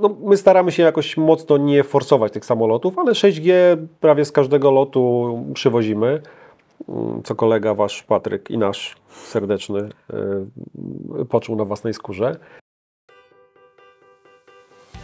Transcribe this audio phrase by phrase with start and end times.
[0.00, 3.52] no, my staramy się jakoś mocno nie forsować tych samolotów, ale 6G
[4.00, 6.22] prawie z każdego lotu przywozimy.
[6.88, 9.88] Mm, co kolega wasz Patryk i nasz serdeczny
[11.28, 12.36] poczuł na własnej skórze.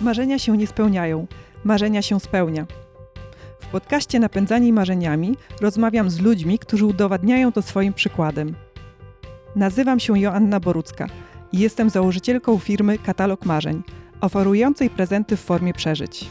[0.01, 1.27] Marzenia się nie spełniają,
[1.65, 2.67] marzenia się spełnia.
[3.61, 8.55] W podcaście Napędzani Marzeniami rozmawiam z ludźmi, którzy udowadniają to swoim przykładem.
[9.57, 11.07] Nazywam się Joanna Borucka
[11.53, 13.83] i jestem założycielką firmy Katalog Marzeń,
[14.21, 16.31] oferującej prezenty w formie przeżyć.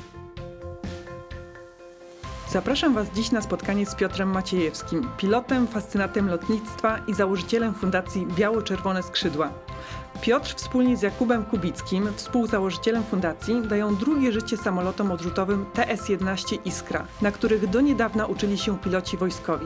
[2.52, 9.04] Zapraszam Was dziś na spotkanie z Piotrem Maciejewskim, pilotem, fascynatem lotnictwa i założycielem Fundacji Biało-Czerwone
[9.04, 9.50] Skrzydła.
[10.22, 17.31] Piotr wspólnie z Jakubem Kubickim, współzałożycielem fundacji, dają drugie życie samolotom odrzutowym TS-11 Iskra, na
[17.31, 19.66] których do niedawna uczyli się piloci wojskowi.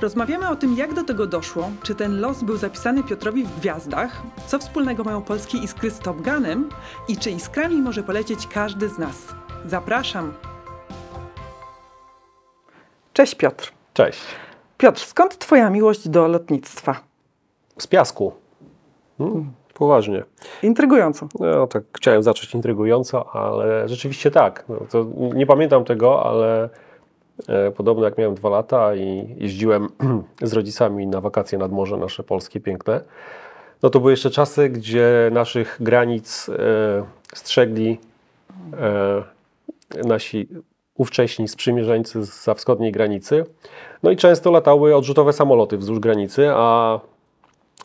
[0.00, 4.22] Rozmawiamy o tym, jak do tego doszło, czy ten los był zapisany Piotrowi w gwiazdach,
[4.46, 6.68] co wspólnego mają polskie iskry z Top Gunem
[7.08, 9.34] i czy iskrami może polecieć każdy z nas.
[9.66, 10.32] Zapraszam!
[13.12, 13.72] Cześć Piotr.
[13.94, 14.20] Cześć.
[14.78, 17.00] Piotr, skąd Twoja miłość do lotnictwa?
[17.78, 18.32] Z piasku.
[19.18, 20.24] Hmm, poważnie.
[20.62, 21.28] Intrygująco.
[21.40, 24.64] No tak, chciałem zacząć intrygująco, ale rzeczywiście tak.
[24.68, 26.68] No, nie pamiętam tego, ale
[27.76, 29.88] podobno jak miałem dwa lata i jeździłem
[30.42, 33.00] z rodzicami na wakacje nad morze nasze polskie piękne,
[33.82, 36.52] no to były jeszcze czasy, gdzie naszych granic e,
[37.34, 37.98] strzegli
[38.72, 39.22] e,
[40.04, 40.48] nasi
[40.94, 43.44] ówcześni sprzymierzeńcy za wschodniej granicy.
[44.02, 47.00] No i często latały odrzutowe samoloty wzdłuż granicy, a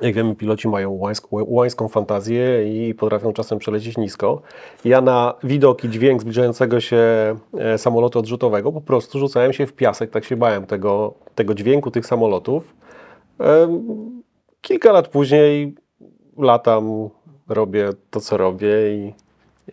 [0.02, 4.42] jak wiemy, piloci mają łańską, łańską fantazję i potrafią czasem przelecieć nisko.
[4.86, 6.98] Ja na widok i dźwięk zbliżającego się
[7.58, 11.92] e, samolotu odrzutowego po prostu rzucałem się w piasek, tak się bałem tego, tego dźwięku
[11.92, 12.76] tych samolotów.
[14.62, 15.76] Kilka lat później
[16.38, 17.10] latam,
[17.50, 19.14] robię to, co robię, i,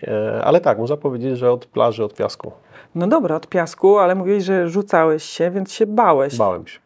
[0.02, 2.52] e, ale tak, można powiedzieć, że od plaży, od piasku.
[2.94, 6.36] No dobra, od piasku, ale mówiłeś, że rzucałeś się, więc się bałeś.
[6.36, 6.78] Bałem się.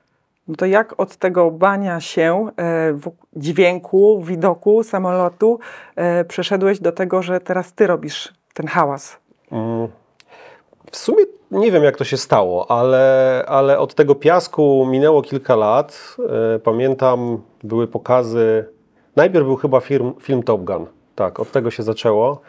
[0.52, 2.98] No to jak od tego bania się e,
[3.36, 5.58] dźwięku, widoku samolotu
[5.96, 9.16] e, przeszedłeś do tego, że teraz ty robisz ten hałas?
[9.52, 9.88] Mm.
[10.90, 15.56] W sumie nie wiem, jak to się stało, ale, ale od tego piasku minęło kilka
[15.56, 16.16] lat.
[16.54, 18.64] E, pamiętam, były pokazy.
[19.16, 20.86] Najpierw był chyba film, film Top Gun.
[21.14, 22.40] Tak, od tego się zaczęło.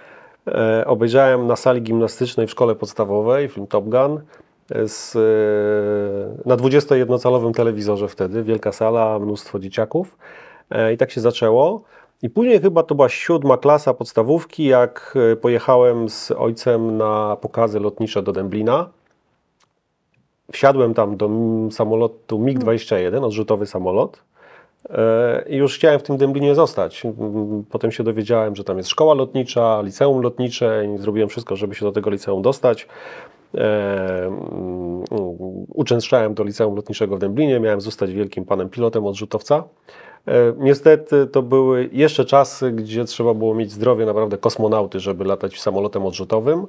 [0.47, 4.21] E, obejrzałem na sali gimnastycznej w szkole podstawowej film Top Gun
[4.69, 10.17] z, e, na 21-calowym telewizorze wtedy, wielka sala, mnóstwo dzieciaków.
[10.69, 11.81] E, I tak się zaczęło.
[12.21, 18.23] I później chyba to była siódma klasa podstawówki, jak pojechałem z ojcem na pokazy lotnicze
[18.23, 18.89] do Dęblina.
[20.51, 21.29] Wsiadłem tam do
[21.71, 24.23] samolotu MiG-21, odrzutowy samolot.
[25.49, 27.03] I już chciałem w tym Dęblinie zostać.
[27.69, 31.85] Potem się dowiedziałem, że tam jest szkoła lotnicza, liceum lotnicze i zrobiłem wszystko, żeby się
[31.85, 32.87] do tego liceum dostać.
[35.67, 39.63] Uczęszczałem do liceum lotniczego w Dęblinie, miałem zostać wielkim panem pilotem odrzutowca.
[40.57, 46.05] Niestety to były jeszcze czasy, gdzie trzeba było mieć zdrowie naprawdę kosmonauty, żeby latać samolotem
[46.05, 46.67] odrzutowym.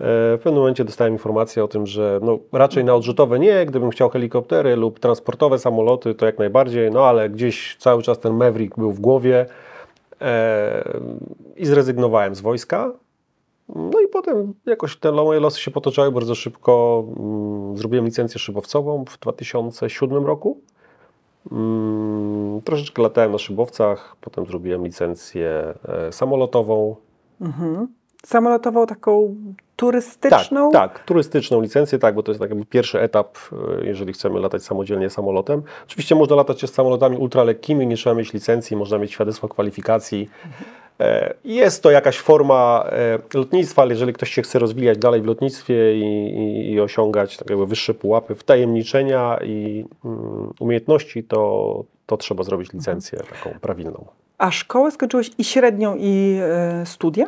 [0.00, 4.10] W pewnym momencie dostałem informację o tym, że no, raczej na odrzutowe nie, gdybym chciał
[4.10, 8.92] helikoptery lub transportowe samoloty, to jak najbardziej, no ale gdzieś cały czas ten Maverick był
[8.92, 9.46] w głowie
[10.20, 10.84] e,
[11.56, 12.92] i zrezygnowałem z wojska.
[13.68, 17.04] No i potem jakoś te moje losy się potoczyły bardzo szybko.
[17.18, 20.60] Mm, zrobiłem licencję szybowcową w 2007 roku.
[21.52, 26.96] Mm, troszeczkę latałem na szybowcach, potem zrobiłem licencję e, samolotową.
[27.40, 27.88] Mhm
[28.26, 29.34] samolotową taką
[29.76, 30.70] turystyczną?
[30.70, 33.38] Tak, tak, turystyczną licencję, tak, bo to jest tak jakby pierwszy etap,
[33.78, 35.62] e, jeżeli chcemy latać samodzielnie samolotem.
[35.86, 40.30] Oczywiście można latać z samolotami ultralekkimi, nie trzeba mieć licencji, można mieć świadectwo kwalifikacji.
[40.44, 40.64] Mhm.
[41.44, 45.98] Jest to jakaś forma e, lotnictwa, ale jeżeli ktoś się chce rozwijać dalej w lotnictwie
[45.98, 52.42] i, i, i osiągać tak jakby wyższe pułapy wtajemniczenia i um, umiejętności, to, to trzeba
[52.42, 53.36] zrobić licencję mhm.
[53.38, 54.06] taką prawilną.
[54.38, 57.26] A szkołę skończyłeś i średnią, i e, studia?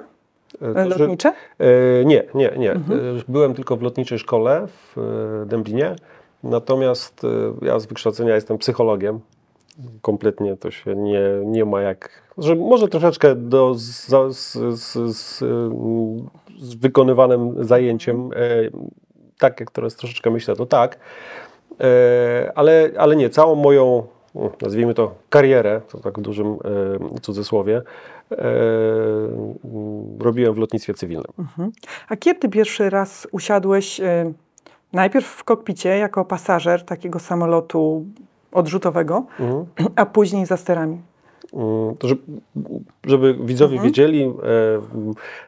[0.62, 1.32] E, lotnicze?
[1.58, 2.72] E, nie, nie, nie.
[2.72, 3.18] Mhm.
[3.18, 4.96] E, byłem tylko w lotniczej szkole w
[5.46, 5.96] Dęblinie,
[6.42, 7.22] natomiast
[7.62, 9.20] ja z wykształcenia jestem psychologiem.
[10.02, 12.22] Kompletnie to się nie, nie ma jak.
[12.38, 15.38] Że może troszeczkę do, z, z, z,
[16.58, 18.30] z wykonywanym zajęciem,
[19.38, 20.98] tak jak teraz troszeczkę myślę, to tak.
[22.54, 24.06] Ale, ale nie, całą moją
[24.62, 26.58] nazwijmy to karierę, to tak w dużym
[27.22, 27.82] cudzysłowie,
[28.32, 28.44] E,
[30.18, 31.32] robiłem w lotnictwie cywilnym.
[31.38, 31.72] Mhm.
[32.08, 34.32] A kiedy pierwszy raz usiadłeś e,
[34.92, 38.04] najpierw w kokpicie jako pasażer takiego samolotu
[38.56, 39.66] odrzutowego, mhm.
[39.96, 40.98] a później za sterami?
[41.52, 42.08] Mm, To
[43.06, 44.32] żeby, widzowie wiedzieli,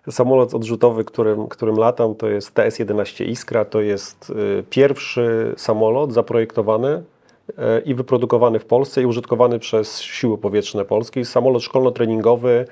[0.07, 3.65] e, samolot odrzutowy, którym, którym latam, to jest TS-11 Iskra.
[3.65, 7.03] To jest e, pierwszy samolot zaprojektowany
[7.59, 11.25] e, i wyprodukowany w Polsce i użytkowany przez Siły Powietrzne Polskie.
[11.25, 12.65] Samolot szkolno-treningowy,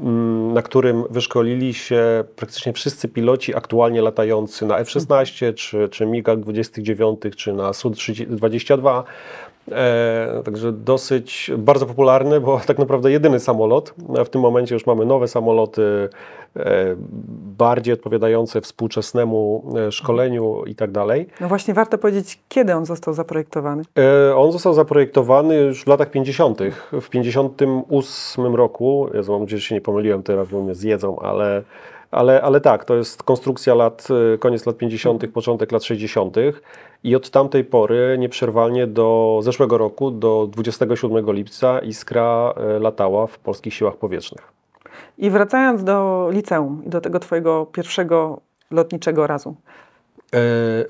[0.00, 7.34] mm, na którym wyszkolili się praktycznie wszyscy piloci aktualnie latający na F-16, czy, czy MiG-29,
[7.36, 9.02] czy na Su-22.
[9.72, 13.94] E, także dosyć bardzo popularny, bo tak naprawdę jedyny samolot.
[14.20, 16.08] A w tym momencie już mamy nowe samoloty,
[16.56, 16.96] e,
[17.58, 21.26] bardziej odpowiadające współczesnemu e, szkoleniu i tak dalej.
[21.40, 23.82] No właśnie warto powiedzieć, kiedy on został zaprojektowany.
[23.98, 26.60] E, On został zaprojektowany już w latach 50.
[27.00, 31.62] W 58 roku, ja mam nadzieję, że się nie pomyliłem teraz, bo mnie zjedzą, ale,
[32.10, 36.36] ale, ale tak, to jest konstrukcja lat, e, koniec lat 50., początek lat 60.
[37.06, 43.38] I od tamtej pory nieprzerwalnie do zeszłego roku, do 27 lipca Iskra e, latała w
[43.38, 44.52] polskich siłach powietrznych.
[45.18, 49.50] I wracając do liceum i do tego twojego pierwszego lotniczego razu.
[49.50, 49.54] E,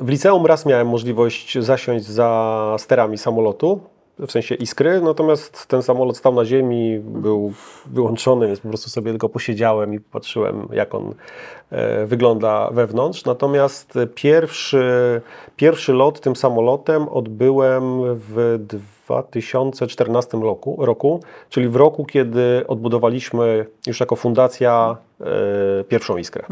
[0.01, 3.81] W liceum raz miałem możliwość zasiąść za sterami samolotu,
[4.19, 7.53] w sensie iskry, natomiast ten samolot stał na ziemi, był
[7.87, 11.15] wyłączony, więc po prostu sobie tylko posiedziałem i patrzyłem, jak on
[11.71, 13.25] e, wygląda wewnątrz.
[13.25, 15.21] Natomiast pierwszy,
[15.57, 18.59] pierwszy lot tym samolotem odbyłem w
[19.07, 25.25] 2014 roku, roku, czyli w roku, kiedy odbudowaliśmy już jako fundacja e,
[25.85, 26.45] pierwszą iskrę.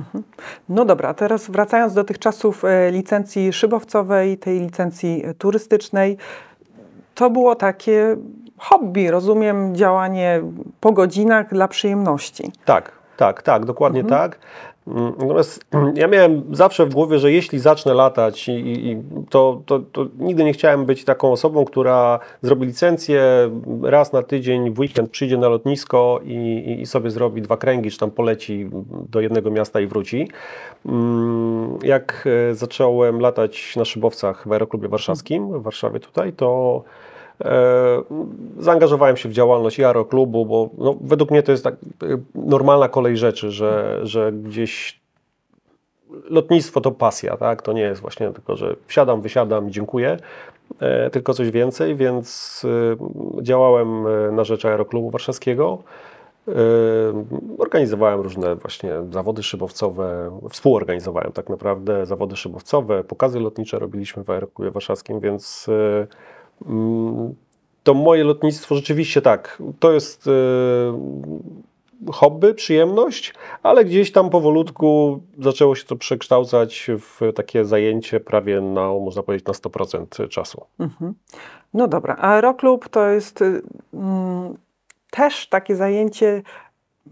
[0.69, 6.17] No dobra, teraz wracając do tych czasów e, licencji szybowcowej, tej licencji turystycznej,
[7.15, 8.17] to było takie
[8.59, 10.43] hobby, rozumiem, działanie
[10.81, 12.53] po godzinach dla przyjemności.
[12.65, 14.39] Tak, tak, tak, dokładnie tak.
[14.87, 15.65] Mm, Natomiast
[16.03, 18.53] ja miałem zawsze w głowie, że jeśli zacznę latać, i,
[18.91, 23.23] i, to, to, to nigdy nie chciałem być taką osobą, która zrobi licencję
[23.83, 27.99] raz na tydzień, w weekend przyjdzie na lotnisko i, i, sobie zrobi dwa kręgi, czy
[27.99, 28.71] tam poleci
[29.11, 30.29] do jednego miasta i wróci.
[30.87, 36.83] Mm, Jak e, zacząłem latać na szybowcach w Aeroklubie Warszawskim, w Warszawie tutaj, to
[38.59, 41.79] Zaangażowałem się w działalność i aeroklubu, bo no, według mnie to jest tak e,
[42.35, 45.01] normalna kolej rzeczy, że, że gdzieś
[46.31, 47.63] lotnictwo to pasja, tak?
[47.63, 50.17] To nie jest właśnie tylko, że wsiadam, wysiadam i dziękuję,
[50.81, 52.63] e, tylko coś więcej, więc
[53.41, 55.79] e, działałem e, na rzecz aeroklubu warszawskiego.
[56.49, 56.53] E,
[57.59, 64.71] Organizowałem różne właśnie zawody szybowcowe, współorganizowałem tak naprawdę zawody szybowcowe, pokazy lotnicze robiliśmy w aeroklubie
[64.71, 66.07] warszawskim, więc e,
[67.83, 70.31] To moje lotnictwo rzeczywiście tak, to jest e,
[72.13, 78.89] hobby, przyjemność, ale gdzieś tam powolutku zaczęło się to przekształcać w takie zajęcie prawie na,
[78.89, 80.67] można powiedzieć, na 100% czasu.
[80.79, 81.15] Mhm.
[81.75, 83.63] No dobra, a aeroklub to jest y,
[83.95, 84.55] mm,
[85.11, 86.43] też takie zajęcie,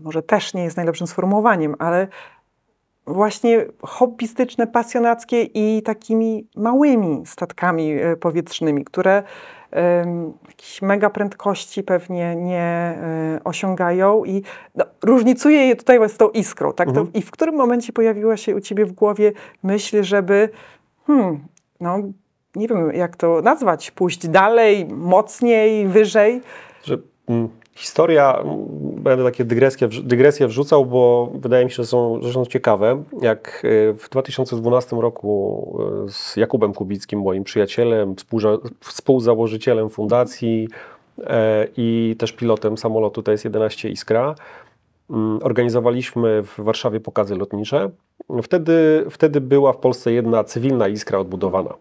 [0.00, 2.08] może też nie jest najlepszym sformułowaniem, ale
[3.06, 9.22] właśnie hobbystyczne, pasjonackie i takimi małymi statkami e, powietrznymi, które
[9.70, 14.42] em, jakiejś mega prędkości pewnie nie e, osiągają i
[14.74, 16.72] no, różnicuje je tutaj z tą iskrą.
[16.72, 16.88] Tak?
[16.88, 17.06] Mhm.
[17.06, 19.32] To, I w którym momencie pojawiła się u Ciebie w głowie
[19.62, 20.48] myśl, żeby
[21.06, 21.40] hmm,
[21.80, 21.98] no,
[22.56, 26.40] nie wiem jak to nazwać, pójść dalej, mocniej, wyżej?
[26.84, 28.44] Że, mm, historia,
[28.96, 33.02] będę takie dygresje, dygresje wrzucał, bo wydaje mi się, że są, że są ciekawe.
[33.22, 40.68] Jak e, w 2012 roku e, z Jakubem Kubickim, moim przyjacielem, współza- współzałożycielem fundacji
[41.24, 44.34] e, i też pilotem samolotu TS-11 Iskra,
[45.10, 47.90] mm, organizowaliśmy w Warszawie pokazy lotnicze.
[48.42, 51.74] Wtedy, wtedy była w Polsce jedna cywilna Iskra odbudowana.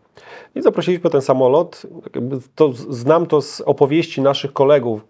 [0.56, 1.84] I zaprosiliśmy ten samolot.
[2.56, 5.06] To, znam to z opowieści naszych kolegów.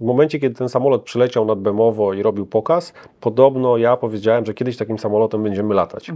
[0.00, 4.54] W momencie, kiedy ten samolot przyleciał nad Bemowo i robił pokaz, podobno ja powiedziałem, że
[4.54, 6.10] kiedyś takim samolotem będziemy latać.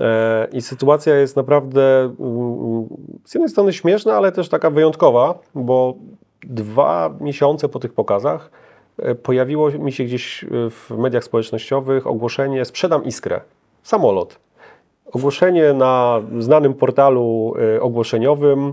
[0.00, 2.86] E, I sytuacja jest naprawdę mm,
[3.24, 5.94] z jednej strony śmieszna, ale też taka wyjątkowa, bo
[6.42, 8.50] dwa miesiące po tych pokazach
[8.98, 13.40] e, pojawiło mi się gdzieś e, w mediach społecznościowych ogłoszenie sprzedam iskrę,
[13.82, 14.38] samolot.
[15.12, 18.72] Ogłoszenie na znanym portalu e, ogłoszeniowym.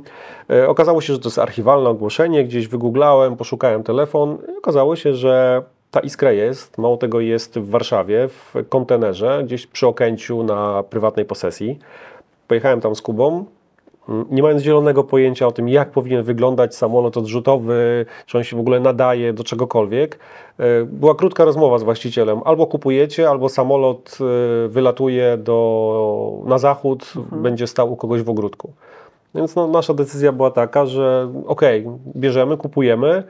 [0.50, 2.44] E, Okazało się, że to jest archiwalne ogłoszenie.
[2.44, 6.78] Gdzieś wygooglałem, poszukałem telefon okazało się, że ta iskra jest.
[6.78, 11.80] Mało tego jest w Warszawie, w kontenerze, gdzieś przy Okęciu na prywatnej posesji.
[12.48, 13.46] Pojechałem tam z Kubą.
[14.10, 18.58] Mm, Nie mając zielonego pojęcia o tym, jak powinien wyglądać samolot odrzutowy, czy on się
[18.58, 20.20] w ogóle nadaje do czegokolwiek,
[20.60, 22.40] e, była krótka rozmowa z właścicielem.
[22.46, 28.72] Albo kupujecie, albo samolot e, wylatuje do, na zachód, będzie stał u kogoś w ogródku.
[29.36, 31.86] Więc no, nasza decyzja była taka, że okej,
[32.16, 33.24] bierzemy, kupujemy.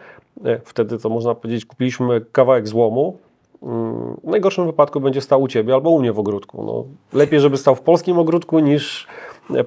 [0.45, 3.17] E, Wtedy to można powiedzieć, kupiliśmy kawałek złomu.
[3.63, 6.63] Mm, W najgorszym wypadku będzie stał u Ciebie albo u mnie w ogródku.
[6.65, 6.83] No,
[7.19, 9.07] lepiej, żeby stał w polskim ogródku niż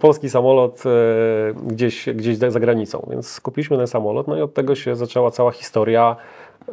[0.01, 0.91] polski samolot e,
[1.67, 3.07] gdzieś, gdzieś za granicą.
[3.11, 6.17] Więc kupiliśmy ten samolot, no i od tego się zaczęła cała historia
[6.69, 6.73] e,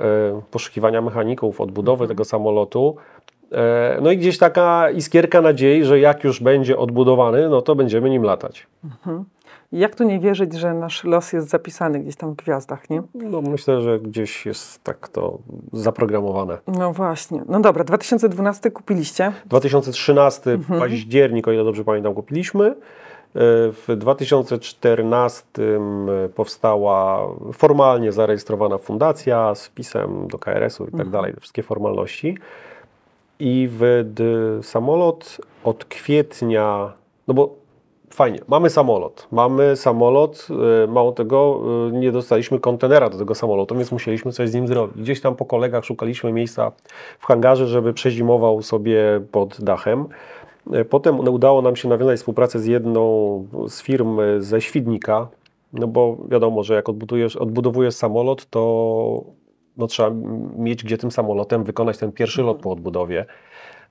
[0.51, 2.95] poszukiwania mechaników, odbudowy tego samolotu.
[3.51, 8.09] E, No i gdzieś taka iskierka nadziei, że jak już będzie odbudowany, no to będziemy
[8.09, 8.67] nim latać.
[9.71, 13.03] Jak tu nie wierzyć, że nasz los jest zapisany gdzieś tam w gwiazdach, nie?
[13.13, 15.37] No myślę, że gdzieś jest tak to
[15.73, 16.57] zaprogramowane.
[16.67, 17.43] No właśnie.
[17.47, 19.31] No dobra, 2012 kupiliście.
[19.45, 22.65] 2013 październik, o ile dobrze pamiętam, kupiliśmy.
[22.67, 22.75] E,
[23.71, 25.45] W 2014
[26.35, 32.37] powstała formalnie zarejestrowana fundacja z wpisem do KRS-u i tak dalej, te wszystkie formalności.
[33.39, 33.81] I w
[34.63, 36.93] samolot od kwietnia,
[37.27, 37.58] no bo
[38.19, 40.47] fajnie, mamy samolot, mamy samolot,
[40.83, 44.67] e, mało tego, e, nie dostaliśmy kontenera do tego samolotu, więc musieliśmy coś z nim
[44.67, 44.97] zrobić.
[45.01, 46.71] Gdzieś tam po kolegach szukaliśmy miejsca
[47.19, 50.05] w hangarze, żeby przezimował sobie pod dachem.
[50.73, 53.03] E, Potem udało nam się nawiązać współpracę z jedną
[53.67, 55.27] z firm ze Świdnika,
[55.73, 59.23] no bo wiadomo, że jak odbudujesz, odbudowujesz samolot, to
[59.77, 60.11] no, trzeba
[60.57, 63.25] mieć gdzie tym samolotem wykonać ten pierwszy lot po odbudowie.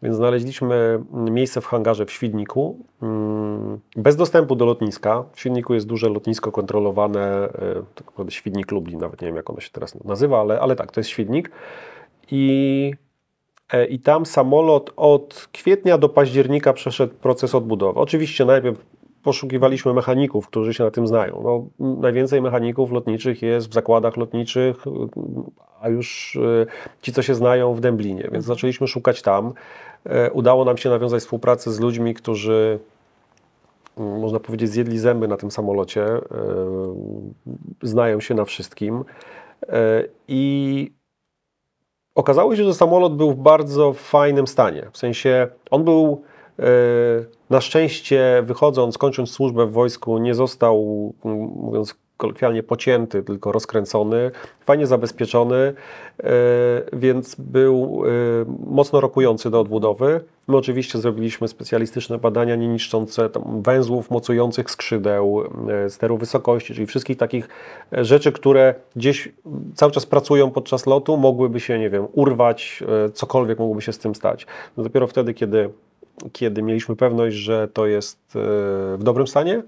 [0.02, 5.24] Więc znaleźliśmy miejsce w hangarze w Świdniku, mm, bez dostępu do lotniska.
[5.32, 9.50] W Świdniku jest duże lotnisko kontrolowane, e, tak naprawdę Świdnik Lublin, nawet nie wiem jak
[9.50, 11.50] ono się teraz nazywa, ale, ale tak, to jest Świdnik.
[12.30, 12.92] I,
[13.72, 18.00] e, I tam samolot od kwietnia do października przeszedł proces odbudowy.
[18.00, 18.84] Oczywiście najpierw
[19.22, 21.40] poszukiwaliśmy mechaników, którzy się na tym znają.
[21.44, 21.66] No,
[22.00, 24.84] najwięcej mechaników lotniczych jest w zakładach lotniczych,
[25.80, 26.66] a już e,
[27.02, 29.52] ci, co się znają w Dęblinie, więc zaczęliśmy szukać tam.
[30.06, 32.78] E, Udało nam się nawiązać współpracę z ludźmi, którzy
[33.98, 36.20] mm, można powiedzieć, zjedli zęby na tym samolocie, e,
[37.82, 39.04] znają się na wszystkim.
[40.28, 40.92] I
[42.14, 44.86] okazało się, że samolot był w bardzo fajnym stanie.
[44.92, 46.22] W sensie on był
[47.50, 51.12] na szczęście, wychodząc, kończąc służbę w wojsku, nie został,
[51.56, 56.32] mówiąc kolokwialnie, pocięty, tylko rozkręcony, fajnie zabezpieczony, e,
[56.92, 58.08] więc był e,
[58.66, 60.20] mocno rokujący do odbudowy.
[60.48, 63.30] My oczywiście zrobiliśmy specjalistyczne badania nie niszczące
[63.62, 67.48] węzłów mocujących skrzydeł, e, steru wysokości, czyli wszystkich takich
[67.92, 69.32] e, rzeczy, które gdzieś
[69.74, 73.98] cały czas pracują podczas lotu, mogłyby się, nie wiem, urwać, e, cokolwiek mogłoby się z
[73.98, 74.46] tym stać.
[74.76, 75.70] No dopiero wtedy, kiedy
[76.32, 78.38] kiedy mieliśmy pewność, że to jest e,
[78.96, 79.62] w dobrym stanie,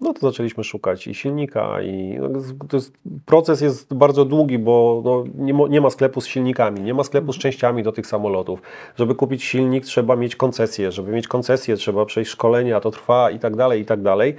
[0.00, 2.28] no to zaczęliśmy szukać i silnika, i no,
[2.72, 2.92] jest,
[3.26, 7.04] proces jest bardzo długi, bo no, nie, mo, nie ma sklepu z silnikami, nie ma
[7.04, 8.62] sklepu z częściami do tych samolotów.
[8.96, 13.38] Żeby kupić silnik, trzeba mieć koncesję, żeby mieć koncesję, trzeba przejść szkolenia, to trwa i
[13.38, 14.36] tak dalej, i tak dalej.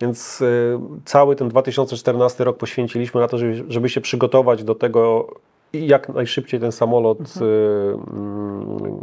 [0.00, 5.28] Więc y, cały ten 2014 rok poświęciliśmy na to, żeby, żeby się przygotować do tego,
[5.72, 9.00] i jak najszybciej ten samolot y, mm,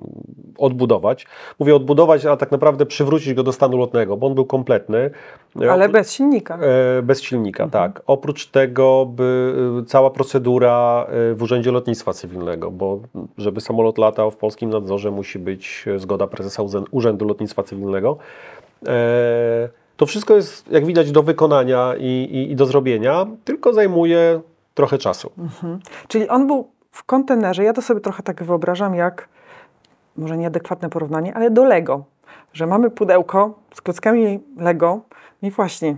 [0.58, 1.28] odbudować.
[1.60, 5.10] Mówię odbudować, a tak naprawdę przywrócić go do stanu lotnego, bo on był kompletny.
[5.72, 6.58] Ale bez silnika.
[6.62, 8.02] E, Bez silnika, tak.
[8.08, 13.00] Oprócz tego by y, cała procedura y, w Urzędzie Lotnictwa Cywilnego, bo
[13.38, 18.18] żeby samolot latał w polskim nadzorze musi być y, zgoda prezesa Urzę- Urzędu Lotnictwa Cywilnego.
[18.88, 24.42] E, To wszystko jest, jak widać, do wykonania i, i, i do zrobienia, tylko zajmuje
[24.76, 25.32] trochę czasu.
[26.08, 27.64] Czyli on był w kontenerze.
[27.64, 29.30] Ja to sobie trochę tak wyobrażam, jak
[30.18, 32.04] może nieadekwatne porównanie, ale do Lego.
[32.54, 35.02] Że mamy pudełko z klockami Lego
[35.42, 35.96] i właśnie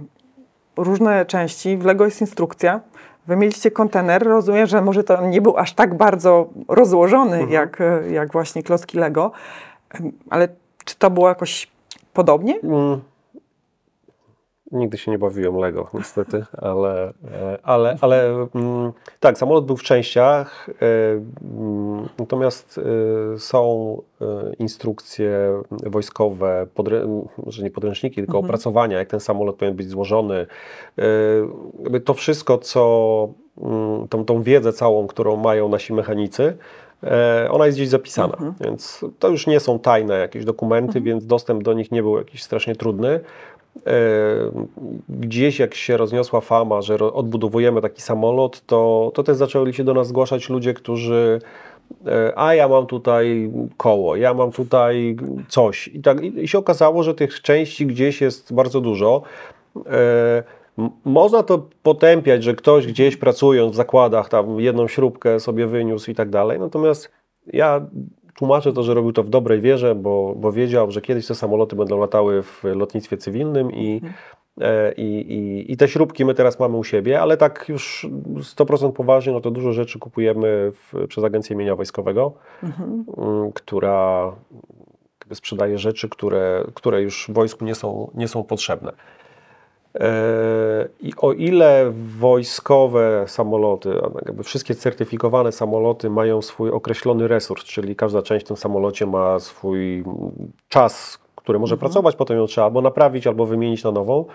[0.78, 1.78] różne części.
[1.78, 2.82] W Lego jest instrukcja.
[3.28, 4.24] Wy mieliście kontener.
[4.24, 9.32] Rozumiem, że może to nie był aż tak bardzo rozłożony, jak, jak właśnie klocki Lego.
[10.30, 10.48] Ale
[10.86, 11.72] czy to było jakoś
[12.14, 12.60] podobnie?
[12.64, 13.02] Mm.
[14.72, 19.84] Nigdy się nie bawiłem Lego, niestety, ale, e, ale, ale mm, tak, samolot był w
[19.84, 20.76] częściach, e,
[21.60, 22.80] mm, natomiast
[23.36, 23.98] e, są
[24.60, 26.68] instrukcje wojskowe,
[27.46, 30.48] może nie podręczniki, tylko opracowania, jak ten samolot powinien być złożony.
[32.06, 33.30] To wszystko, co
[33.62, 36.58] mm, tą, tą wiedzę całą, którą mają nasi mechanicy,
[37.50, 41.74] ona jest gdzieś zapisana, więc to już nie są tajne jakieś dokumenty, więc dostęp do
[41.74, 43.20] nich nie był jakiś strasznie trudny.
[43.88, 44.68] E,
[45.10, 49.94] Gdzieś jak się rozniosła fama, że odbudowujemy taki samolot, to, to też zaczęli się do
[49.94, 51.40] nas zgłaszać ludzie, którzy
[52.08, 55.16] e, a ja mam tutaj koło, ja mam tutaj
[55.48, 55.88] coś.
[55.88, 59.22] I, tak, i się okazało, że tych części gdzieś jest bardzo dużo.
[60.78, 66.12] M- Można to potępiać, że ktoś gdzieś pracując w zakładach tam jedną śrubkę sobie wyniósł
[66.12, 66.60] i tak dalej.
[66.60, 67.12] Natomiast
[67.54, 67.82] ja
[68.38, 71.76] tłumaczę to, że robił to w dobrej wierze, bo, bo wiedział, że kiedyś te samoloty
[71.76, 74.02] będą latały w lotnictwie cywilnym i
[74.62, 78.92] E, I, i, I te śrubki my teraz mamy u siebie, ale tak już 100%
[78.92, 83.06] poważnie, no to dużo rzeczy kupujemy w, przez Agencję Mienia Wojskowego, Mhm.
[83.18, 84.32] mm, która
[85.34, 88.92] sprzedaje rzeczy, które, które już wojsku nie są, nie są potrzebne.
[90.00, 97.64] E, I o ile wojskowe samoloty, tak jakby wszystkie certyfikowane samoloty mają swój określony resurs,
[97.64, 100.04] czyli każda część w tym samolocie ma swój
[100.70, 104.26] czas, który może pracować, potem ją trzeba albo naprawić, albo wymienić na nową.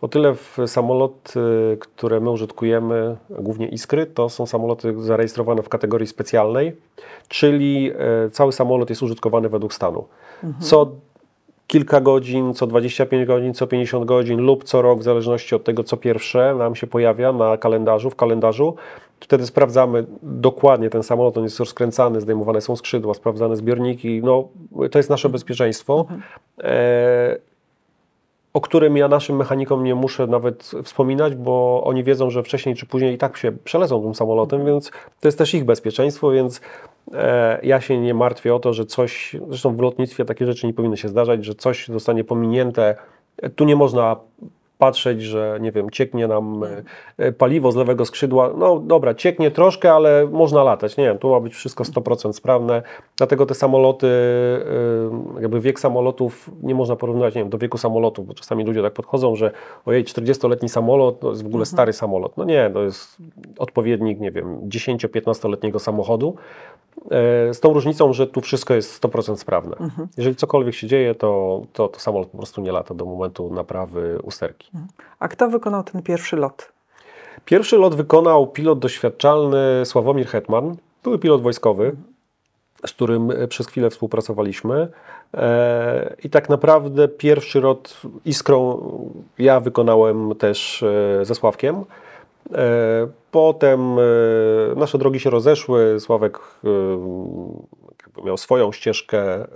[0.00, 1.40] O tyle w samoloty,
[1.80, 6.76] które my użytkujemy, głównie Iskry, to są samoloty zarejestrowane w kategorii specjalnej,
[7.28, 10.04] czyli e, cały samolot jest użytkowany według stanu.
[10.60, 10.90] Co
[11.68, 15.84] kilka godzin, co 25 godzin, co 50 godzin lub co rok, w zależności od tego,
[15.84, 18.76] co pierwsze nam się pojawia na kalendarzu, w kalendarzu.
[19.20, 24.20] Wtedy sprawdzamy dokładnie ten samolot, on jest rozkręcany, zdejmowane są skrzydła, sprawdzane zbiorniki.
[24.24, 24.48] No,
[24.90, 26.06] to jest nasze bezpieczeństwo.
[26.60, 27.36] E,
[28.58, 32.86] o którym ja naszym mechanikom nie muszę nawet wspominać, bo oni wiedzą, że wcześniej czy
[32.86, 36.60] później i tak się przelecą tym samolotem, więc to jest też ich bezpieczeństwo, więc
[37.12, 40.74] e, ja się nie martwię o to, że coś, zresztą w lotnictwie takie rzeczy nie
[40.74, 42.96] powinny się zdarzać, że coś zostanie pominięte.
[43.56, 44.16] Tu nie można
[44.78, 46.82] patrzeć, że nie wiem, cieknie nam e,
[47.16, 48.50] e, paliwo z lewego skrzydła.
[48.56, 50.96] No dobra, cieknie troszkę, ale można latać.
[50.96, 52.82] Nie wiem, tu ma być wszystko 100% sprawne.
[53.16, 58.26] Dlatego te samoloty, e, jakby wiek samolotów nie można porównywać nie wiem, do wieku samolotów,
[58.26, 59.50] bo czasami ludzie tak podchodzą, że
[59.86, 62.36] ojej, 40-letni samolot to jest w ogóle stary samolot.
[62.36, 63.16] No nie, to jest
[63.58, 66.36] odpowiednik, nie wiem, 10-15-letniego samochodu.
[67.04, 69.76] E, Z tą różnicą, że tu wszystko jest 100% sprawne.
[70.16, 74.18] Jeżeli cokolwiek się dzieje, to, to, to samolot po prostu nie lata do momentu naprawy
[74.22, 74.70] usterki.
[75.18, 76.72] A kto wykonał ten pierwszy lot?
[77.44, 80.76] Pierwszy lot wykonał pilot doświadczalny Sławomir Hetman.
[81.04, 81.96] Były pilot wojskowy,
[82.86, 84.88] z którym e, przez chwilę współpracowaliśmy.
[85.34, 88.80] E, I tak naprawdę pierwszy lot Iskrą
[89.38, 90.84] ja wykonałem też
[91.22, 91.84] ze Sławkiem.
[92.54, 94.02] E, Potem e,
[94.76, 96.00] nasze drogi się rozeszły.
[96.00, 96.68] Sławek e,
[98.24, 99.46] miał swoją ścieżkę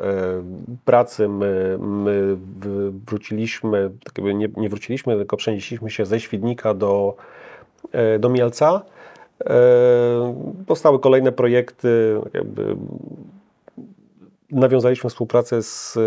[0.85, 1.29] pracy.
[1.29, 2.37] My, my
[3.07, 7.17] wróciliśmy, tak jakby nie, nie wróciliśmy, tylko przenieśliśmy się ze Świdnika do,
[8.19, 8.83] do Mielca.
[10.67, 12.77] Powstały kolejne projekty, tak jakby
[14.53, 16.01] nawiązaliśmy współpracę z e,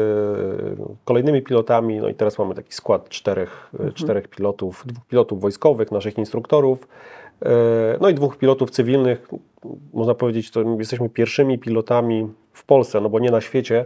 [1.06, 5.92] kolejnymi pilotami, no i teraz mamy taki skład czterech, e, czterech pilotów, dwóch pilotów wojskowych,
[5.92, 6.88] naszych instruktorów,
[7.42, 7.50] e,
[8.02, 9.30] no i dwóch pilotów cywilnych.
[9.94, 13.86] Można powiedzieć, to jesteśmy pierwszymi pilotami w Polsce, no bo nie na świecie,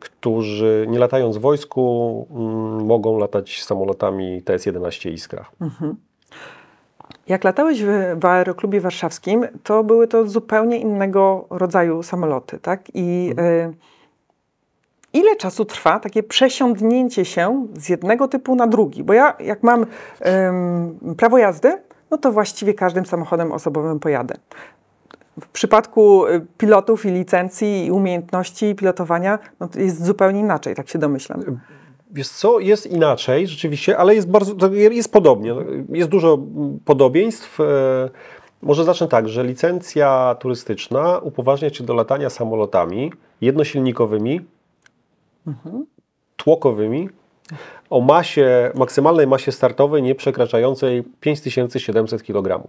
[0.00, 5.50] którzy nie latając w wojsku, mm, mogą latać samolotami TS-11 Iskra.
[7.28, 7.88] Jak latałeś w,
[8.20, 12.82] w aeroklubie warszawskim, to były to zupełnie innego rodzaju samoloty, tak?
[12.94, 13.74] I y,
[15.12, 19.04] ile czasu trwa takie przesiądnięcie się z jednego typu na drugi?
[19.04, 19.86] Bo ja, jak mam
[20.26, 24.34] ym, prawo jazdy, no to właściwie każdym samochodem osobowym pojadę.
[25.40, 30.88] W przypadku y, pilotów i licencji i umiejętności pilotowania no to jest zupełnie inaczej, tak
[30.88, 31.42] się domyślam.
[32.14, 35.54] Wiesz co, jest inaczej rzeczywiście, ale jest bardzo, jest podobnie.
[35.88, 36.38] Jest dużo
[36.84, 37.60] podobieństw.
[37.60, 37.64] E,
[38.62, 44.40] Może zacznę tak, że licencja turystyczna upoważnia Cię do latania samolotami jednosilnikowymi,
[46.36, 47.08] tłokowymi
[47.90, 52.68] o masie, maksymalnej masie startowej nie przekraczającej 5700 kg.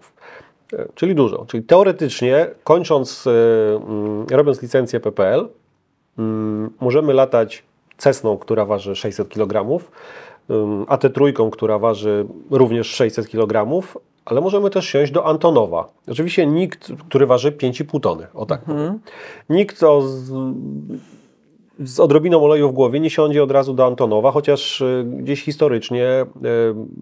[0.74, 1.46] E, Czyli dużo.
[1.46, 3.32] Czyli teoretycznie, kończąc, e,
[3.76, 5.50] mm, robiąc licencję PPL,
[6.18, 7.64] Mm, Możemy latać
[7.98, 9.82] Cessną, która waży 600 kg,
[10.50, 13.82] ym, AT3, która waży również 600 kg,
[14.26, 15.90] ale możemy też siąść do Antonowa.
[16.08, 19.00] Oczywiście nikt, który waży 5,5 tony, o tak powiem.
[19.50, 20.32] Nikt o z,
[21.80, 26.22] z odrobiną oleju w głowie nie siądzie od razu do Antonowa, chociaż y, gdzieś historycznie
[26.22, 26.26] y,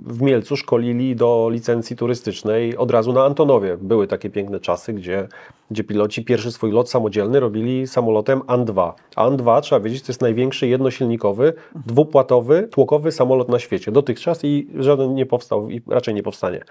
[0.05, 3.77] w Mielcu szkolili do licencji turystycznej od razu na Antonowie.
[3.81, 5.27] Były takie piękne czasy, gdzie,
[5.71, 8.91] gdzie piloci pierwszy swój lot samodzielny robili samolotem An-2.
[9.15, 11.53] A An-2, trzeba wiedzieć, to jest największy jednosilnikowy,
[11.85, 16.63] dwupłatowy, tłokowy samolot na świecie dotychczas i żaden nie powstał i raczej nie powstanie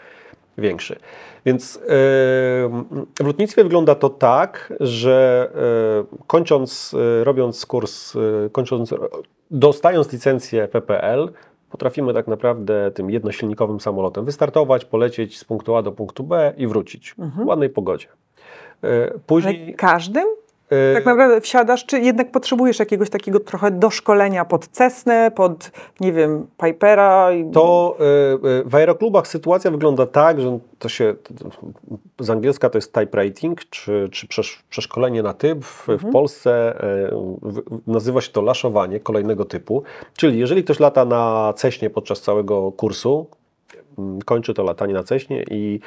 [0.58, 0.98] większy.
[1.46, 1.80] Więc yy,
[3.20, 5.50] w lotnictwie wygląda to tak, że
[6.10, 8.94] yy, kończąc, yy, robiąc kurs, yy, kończąc,
[9.50, 11.32] dostając licencję PPL,
[11.70, 16.66] potrafimy tak naprawdę tym jednosilnikowym samolotem wystartować, polecieć z punktu A do punktu B i
[16.66, 18.06] wrócić w ładnej pogodzie.
[18.82, 20.41] Yy, Ale Później każdym?
[20.90, 26.12] E, Tak naprawdę wsiadasz, czy jednak potrzebujesz jakiegoś takiego trochę doszkolenia pod Cessnę, pod, nie
[26.12, 27.28] wiem, Pipera?
[27.52, 31.14] To e, e, w aeroklubach sytuacja wygląda tak, że to się
[32.20, 35.64] z angielska to jest type rating, czy, czy przesz, przeszkolenie na typ.
[35.64, 37.10] W, w Polsce e,
[37.42, 39.82] w, nazywa się to laszowanie kolejnego typu.
[40.16, 43.26] Czyli jeżeli ktoś lata na ceśnie podczas całego kursu,
[44.24, 45.80] kończy to latanie na ceśnie i,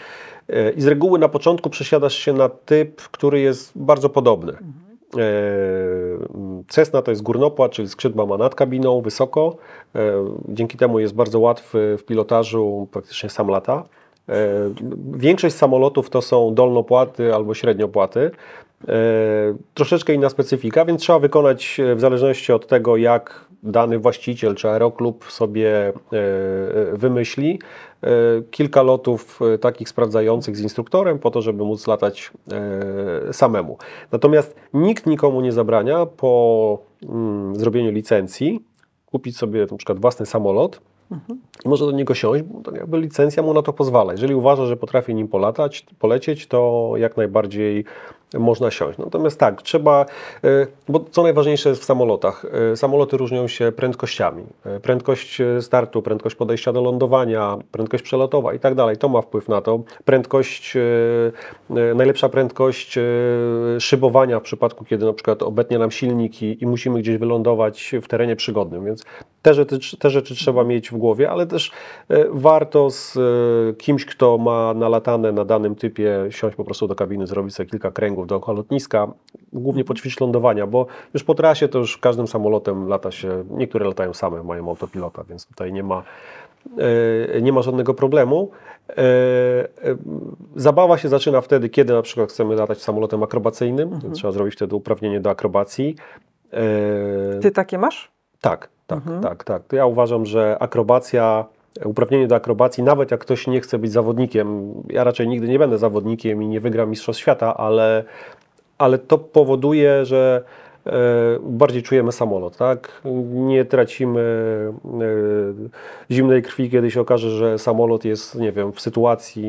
[0.50, 4.54] e, i z reguły na początku przesiadasz się na typ, który jest bardzo podobny.
[4.54, 4.58] E,
[6.68, 9.58] Cessna to jest górnopłat, czyli skrzydła ma nad kabiną, wysoko.
[9.96, 10.00] E,
[10.50, 13.84] Dzięki temu jest bardzo łatwy w pilotażu, praktycznie sam lata.
[15.14, 18.32] Większość samolotów to są dolnopłaty albo średniopłaty.
[18.88, 24.56] E, Troszeczkę inna specyfika, więc trzeba wykonać e, w zależności od tego, jak dany właściciel
[24.56, 25.94] czy aeroklub sobie e,
[26.94, 27.60] wymyśli,
[28.52, 32.32] kilka lotów takich sprawdzających z instruktorem po to, żeby móc latać
[33.32, 33.78] samemu.
[34.12, 38.64] Natomiast nikt nikomu nie zabrania po mm, zrobieniu licencji
[39.06, 40.82] kupić sobie na przykład własny samolot
[41.66, 44.12] i może do niego siąść, bo to jakby licencja mu na to pozwala.
[44.12, 47.86] Jeżeli uważa, że potrafi nim polatać, polecieć, to jak najbardziej
[48.34, 48.98] można siąść.
[48.98, 50.06] Natomiast tak, trzeba,
[50.44, 54.44] e, bo co najważniejsze jest w samolotach, e, samoloty różnią się prędkościami.
[54.66, 59.50] E, Prędkość startu, prędkość podejścia do lądowania, prędkość przelotowa i tak dalej, to ma wpływ
[59.50, 59.80] na to.
[60.06, 60.74] Prędkość,
[61.70, 63.00] najlepsza prędkość
[63.80, 68.36] szybowania w przypadku, kiedy na przykład obetnie nam silnik i, musimy gdzieś wylądować w terenie
[68.36, 69.04] przygodnym, więc
[69.42, 71.72] te rzeczy, te rzeczy trzeba mieć w głowie, ale też
[72.30, 73.18] warto z
[73.78, 77.92] kimś, kto ma nalatane na danym typie, siąść po prostu do kabiny, zrobić sobie kilka
[77.92, 79.08] kręgów dookoła lotniska,
[79.54, 84.14] głównie poćwiczyć lądowania, bo już po trasie to już każdym samolotem lata się, niektóre latają
[84.14, 86.04] same, mają autopilota, więc tutaj nie ma,
[87.36, 88.52] e, nie ma żadnego problemu.
[88.90, 88.98] E, e,
[90.56, 94.76] Zabawa się zaczyna wtedy, kiedy na przykład chcemy latać samolotem akrobacyjnym, więc trzeba zrobić wtedy
[94.76, 95.96] uprawnienie do akrobacji.
[97.42, 98.12] Ty takie masz?
[98.46, 99.64] tak, tak, tak, tak.
[99.64, 101.46] To ja uważam, że akrobacja,
[101.84, 105.78] uprawnienie do akrobacji, nawet jak ktoś nie chce być zawodnikiem, ja raczej nigdy nie będę
[105.78, 108.04] zawodnikiem i nie wygram Mistrzostw Świata, ale,
[108.78, 110.44] ale to powoduje, że
[111.42, 113.02] bardziej czujemy samolot, tak?
[113.32, 114.22] Nie tracimy
[114.86, 119.46] e, zimnej krwi, kiedy się okaże, że samolot jest, nie wiem, w sytuacji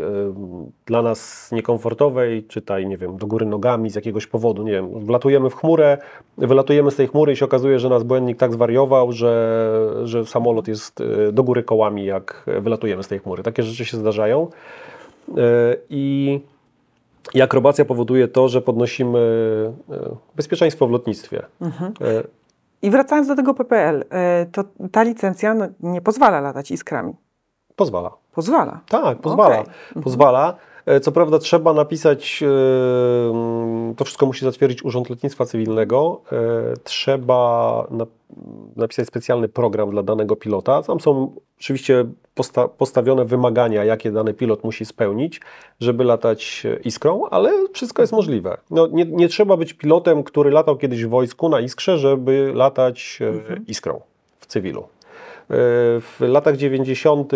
[0.00, 0.34] e,
[0.86, 5.50] dla nas niekomfortowej, czytaj, nie wiem, do góry nogami z jakiegoś powodu, nie wiem, wlatujemy
[5.50, 5.98] w chmurę,
[6.38, 10.68] wylatujemy z tej chmury i się okazuje, że nas błędnik tak zwariował, że, że samolot
[10.68, 13.42] jest e, do góry kołami, jak wylatujemy z tej chmury.
[13.42, 14.48] Takie rzeczy się zdarzają.
[15.28, 16.40] E, I
[17.34, 19.18] i akrobacja powoduje to, że podnosimy
[19.90, 21.46] e, bezpieczeństwo w lotnictwie.
[21.62, 22.22] E,
[22.82, 27.14] I wracając do tego PPL, e, to ta licencja no, nie pozwala latać iskrami.
[27.76, 28.10] Pozwala.
[28.32, 28.80] Pozwala.
[28.88, 29.60] Tak, pozwala.
[29.60, 30.02] Okej.
[30.02, 30.56] Pozwala.
[30.88, 32.46] E, Co prawda trzeba napisać, e,
[33.30, 36.20] mm, to wszystko musi zatwierdzić Urząd Lotnictwa Cywilnego.
[36.32, 38.06] E, Trzeba na,
[38.76, 40.82] napisać specjalny program dla danego pilota.
[40.82, 45.40] Tam są oczywiście posta, postawione wymagania, jakie dany pilot musi spełnić,
[45.80, 48.56] żeby latać iskrą, ale wszystko jest możliwe.
[48.70, 53.18] No, nie, nie trzeba być pilotem, który latał kiedyś w wojsku na iskrze, żeby latać
[53.20, 54.00] e, iskrą
[54.38, 54.88] w cywilu.
[56.00, 57.32] W latach 90.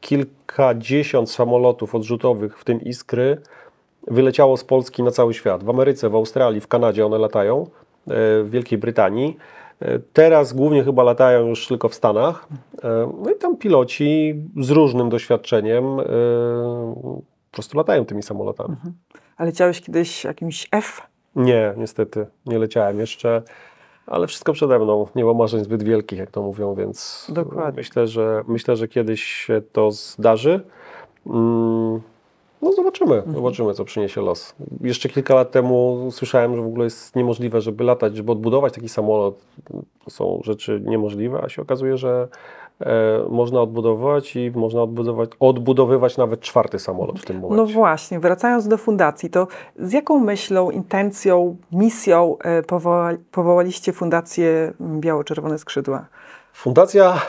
[0.00, 3.38] kilkadziesiąt samolotów odrzutowych, w tym Iskry,
[4.06, 5.64] wyleciało z Polski na cały świat.
[5.64, 7.66] W Ameryce, w Australii, w Kanadzie one latają, e,
[8.42, 9.36] w Wielkiej Brytanii.
[9.80, 12.48] E, Teraz głównie chyba latają już tylko w Stanach.
[12.84, 15.84] E, No i tam piloci z różnym doświadczeniem
[17.50, 18.76] po prostu latają tymi samolotami.
[19.36, 21.02] Ale leciałeś kiedyś jakimś F?
[21.36, 23.42] Nie, niestety, nie leciałem jeszcze,
[24.10, 25.06] ale wszystko przede mną.
[25.14, 27.76] Nie ma marzeń zbyt wielkich, jak to mówią, więc Dokładnie.
[27.76, 30.60] myślę, że myślę, że kiedyś się to zdarzy.
[31.26, 32.00] Mm,
[32.62, 34.54] No zobaczymy, zobaczymy, co przyniesie los.
[34.80, 38.88] Jeszcze kilka lat temu słyszałem, że w ogóle jest niemożliwe, żeby latać, żeby odbudować taki
[38.88, 39.44] samolot.
[40.04, 42.28] To są rzeczy niemożliwe, a się okazuje, że
[43.30, 47.74] można odbudować i można odbudować, odbudowywać nawet czwarty samolot w tym No momencie.
[47.74, 49.46] właśnie, wracając do fundacji, to
[49.78, 56.06] z jaką myślą, intencją, misją e, powoła, powołaliście Fundację Biało-Czerwone Skrzydła?
[56.52, 57.20] Fundacja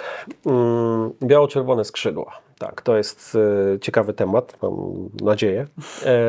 [0.46, 2.32] mm, Biało-Czerwone Skrzydła.
[2.62, 3.38] Tak, to jest
[3.76, 4.74] e, ciekawy temat, mam
[5.22, 5.68] nadzieję.
[6.06, 6.20] E,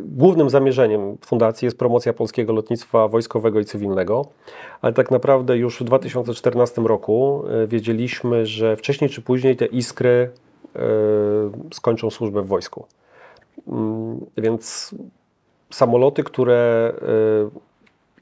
[0.00, 4.28] głównym zamierzeniem fundacji jest promocja polskiego lotnictwa wojskowego i cywilnego,
[4.80, 10.30] ale tak naprawdę już w 2014 roku e, wiedzieliśmy, że wcześniej czy później te iskry
[11.72, 12.86] skończą służbę w wojsku.
[13.68, 14.94] Mm, Więc
[15.70, 16.92] samoloty, które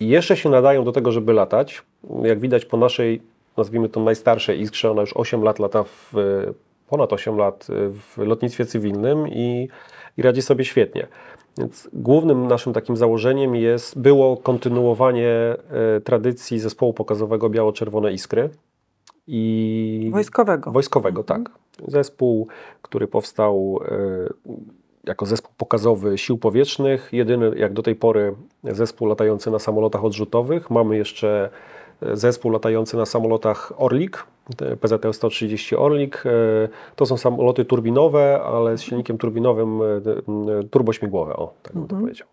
[0.00, 1.82] jeszcze się nadają do tego, żeby latać,
[2.22, 3.22] jak widać po naszej,
[3.56, 6.12] nazwijmy to najstarszej iskrze, ona już 8 lat lata w,
[6.88, 9.68] ponad 8 lat w lotnictwie cywilnym i,
[10.16, 11.06] i radzi sobie świetnie.
[11.58, 18.50] Więc głównym naszym takim założeniem jest, było kontynuowanie e, tradycji zespołu pokazowego Biało-Czerwone Iskry.
[19.26, 20.72] I Wojskowego.
[20.72, 21.50] Wojskowego, tak.
[21.88, 22.48] Zespół,
[22.82, 24.58] który powstał e,
[25.04, 27.08] jako zespół pokazowy sił powietrznych.
[27.12, 30.70] Jedyny jak do tej pory zespół latający na samolotach odrzutowych.
[30.70, 31.50] Mamy jeszcze
[32.12, 36.22] zespół latający na samolotach Orlik, PZL-130 Orlik.
[36.26, 36.30] E,
[36.96, 42.26] To są samoloty turbinowe, ale z silnikiem turbinowym e, turbośmigłowe, o, tak bym to powiedział.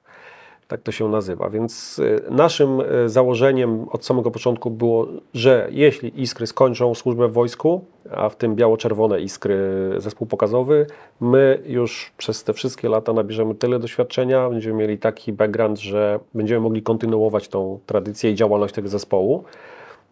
[0.68, 1.50] Tak to się nazywa.
[1.50, 7.86] Więc e, naszym założeniem od samego początku było, że jeśli iskry skończą służbę w wojsku,
[8.12, 9.58] a w tym biało-czerwone iskry
[9.98, 10.88] zespół pokazowy,
[11.22, 16.62] my już przez te wszystkie lata nabierzemy tyle doświadczenia, będziemy mieli taki background, że będziemy
[16.62, 19.44] mogli kontynuować tą tradycję i działalność tego zespołu.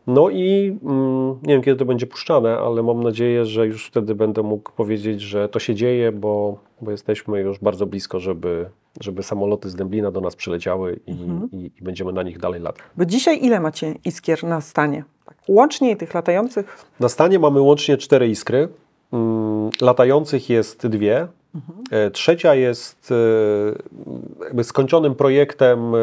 [0.08, 4.16] No i mm, nie wiem, kiedy to będzie puszczane, ale mam nadzieję, że już wtedy
[4.16, 8.70] będę mógł powiedzieć, że to się dzieje, bo, bo jesteśmy już bardzo blisko, żeby,
[9.02, 11.12] żeby samoloty z Dęblina do nas przyleciały i,
[11.56, 12.84] i, i będziemy na nich dalej latać.
[12.98, 15.04] Bo dzisiaj ile macie iskier na stanie?
[15.26, 16.86] Tak, Łącznie tych latających?
[17.00, 18.68] Na stanie mamy łącznie cztery iskry.
[19.14, 21.28] Mm, Latających jest dwie.
[21.92, 25.98] E, Trzecia jest e, jakby skończonym projektem, e,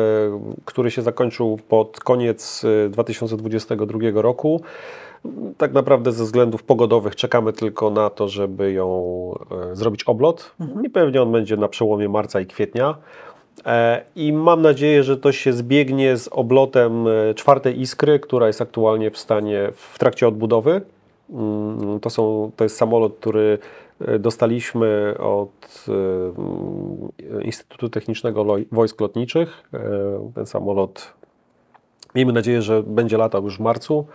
[0.65, 4.61] który się zakończył pod koniec e, 2022 roku.
[5.59, 9.35] Tak naprawdę ze względów pogodowych czekamy tylko na to, żeby ją
[9.73, 12.95] zrobić oblot i pewnie on będzie na przełomie marca i kwietnia.
[14.17, 19.19] I mam nadzieję, że to się zbiegnie z oblotem czwartej iskry, która jest aktualnie w
[19.19, 20.81] stanie w trakcie odbudowy.
[21.31, 23.59] Mm, To, są, to jest samolot, który
[24.19, 25.87] dostaliśmy od
[27.39, 29.63] e, Instytutu Technicznego Wojsk Lotniczych.
[29.75, 31.15] E, Ten samolot,
[32.15, 34.07] miejmy nadzieję, że będzie latał już w marcu.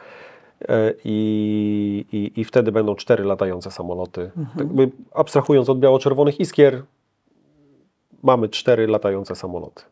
[0.69, 4.31] E, I, i, I wtedy będą cztery latające samoloty.
[4.35, 6.83] Tak jakby abstrahując od biało-czerwonych iskier,
[8.23, 9.83] mamy cztery latające samoloty.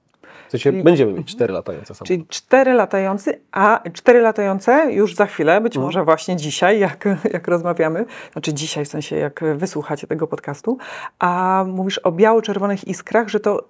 [0.52, 2.08] W sensie Czyli- będziemy mieć cztery latające samoloty.
[2.08, 7.48] Czyli cztery latający, a cztery latające już za chwilę, być może właśnie dzisiaj, jak, jak
[7.48, 10.78] rozmawiamy, znaczy dzisiaj w sensie jak wysłuchacie tego podcastu,
[11.20, 13.64] a mówisz o biało-czerwonych iskrach, że to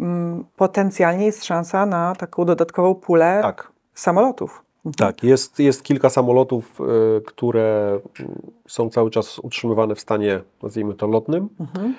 [0.00, 3.72] mm, potencjalnie jest szansa na taką dodatkową pulę Tak.
[3.94, 4.65] samolotów.
[4.96, 6.80] Tak, jest, jest kilka samolotów,
[7.18, 7.98] y, które
[8.68, 11.48] są cały czas utrzymywane w stanie, nazwijmy to, lotnym.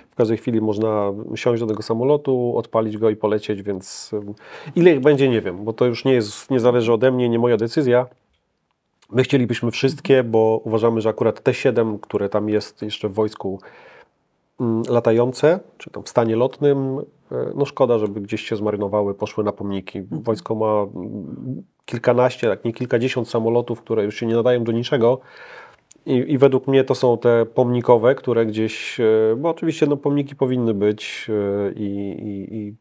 [0.09, 4.21] W każdej chwili można siąść do tego samolotu, odpalić go i polecieć, więc y,
[4.75, 7.39] ile ich będzie, nie wiem, bo to już nie, jest, nie zależy ode mnie, nie
[7.39, 8.05] moja decyzja.
[9.11, 13.59] My chcielibyśmy wszystkie, bo uważamy, że akurat te siedem, które tam jest jeszcze w wojsku
[14.89, 16.99] latające, czy tam w stanie lotnym,
[17.31, 20.01] e, no szkoda, żeby gdzieś się zmarynowały, poszły na pomniki.
[20.11, 25.19] Wojsko ma mm, kilkanaście, jak nie kilkadziesiąt samolotów, które już się nie nadają do niczego.
[26.05, 30.35] I, I według mnie to są te pomnikowe, które gdzieś, e, bo oczywiście no, pomniki
[30.35, 32.75] powinny być e, i, i, i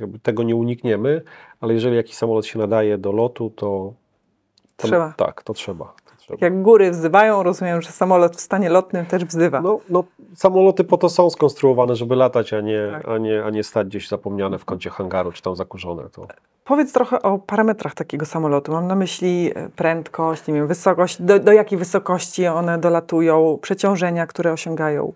[0.00, 1.22] jakby tego nie unikniemy,
[1.60, 3.94] ale jeżeli jakiś samolot się nadaje do lotu, to,
[4.76, 5.14] to Trzeba.
[5.16, 5.94] Tak, to trzeba.
[6.26, 6.46] Trzeba.
[6.46, 9.60] Jak góry wzywają, rozumiem, że samolot w stanie lotnym też wzywa.
[9.60, 13.08] No, no, samoloty po to są skonstruowane, żeby latać, a nie, Tak.
[13.08, 16.02] a nie, a nie stać gdzieś zapomniane w kącie hangaru, czy tam zakurzone.
[16.10, 16.26] To.
[16.64, 18.72] Powiedz trochę o parametrach takiego samolotu.
[18.72, 24.26] Mam na myśli e, prędkość, nie wiem, wysokość, do, do jakiej wysokości one dolatują, przeciążenia,
[24.26, 25.12] które osiągają.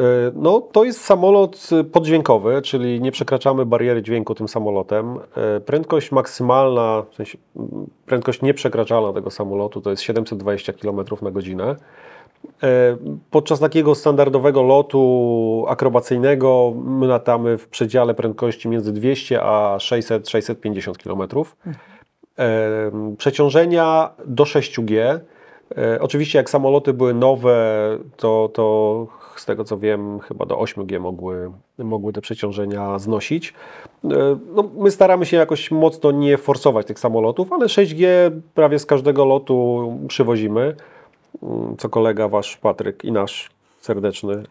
[0.00, 0.02] E,
[0.34, 5.18] No, to jest samolot y, poddźwiękowy, czyli nie przekraczamy bariery dźwięku tym samolotem.
[5.36, 11.30] E, Prędkość maksymalna, w sensie mm, prędkość nieprzekraczalna tego samolotu to jest 720 km na
[11.30, 11.76] godzinę.
[12.62, 12.96] E,
[13.30, 21.44] Podczas takiego standardowego lotu akrobacyjnego my latamy w przedziale prędkości między 200 a 600-650 km.
[23.18, 25.20] Przeciążenia do 6G.
[25.78, 29.06] E, Oczywiście jak samoloty były nowe, to, to
[29.36, 33.54] z tego co wiem, chyba do 8G mogły, mogły te przeciążenia znosić.
[34.04, 34.08] E,
[34.54, 38.06] No, my staramy się jakoś mocno nie forsować tych samolotów, ale 6G
[38.54, 40.76] prawie z każdego lotu przywozimy,
[41.42, 44.42] Mm, co kolega wasz Patryk i nasz serdeczny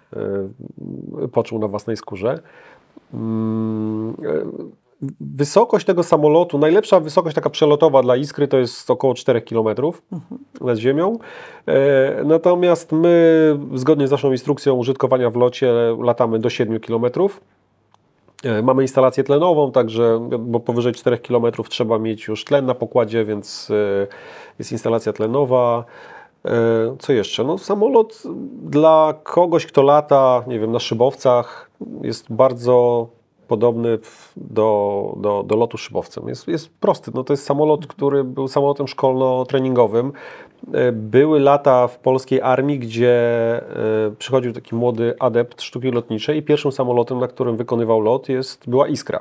[1.24, 2.40] e, poczuł na własnej skórze.
[5.22, 9.68] Wysokość tego samolotu, najlepsza wysokość taka przelotowa dla Iskry to jest około 4 km
[10.62, 11.18] nad ziemią.
[11.68, 17.06] E, Natomiast my, zgodnie z naszą instrukcją użytkowania w locie, latamy do 7 km.
[18.44, 23.26] E, Mamy instalację tlenową, także, bo powyżej 4 km trzeba mieć już tlen na pokładzie,
[23.26, 24.08] więc e,
[24.60, 25.86] jest instalacja tlenowa.
[27.00, 27.44] Co jeszcze?
[27.44, 28.24] No, samolot
[28.64, 33.08] dla kogoś, kto lata, nie wiem, na szybowcach jest bardzo
[33.50, 34.00] podobny
[34.38, 36.28] do, do, do lotu szybowcem.
[36.28, 37.12] Jest, jest prosty.
[37.14, 40.12] No to jest samolot, który był samolotem szkolno-treningowym.
[40.74, 43.12] E, Były lata w polskiej armii, gdzie
[44.08, 48.70] e, przychodził taki młody adept sztuki lotniczej i pierwszym samolotem, na którym wykonywał lot jest,
[48.70, 49.20] była Iskra.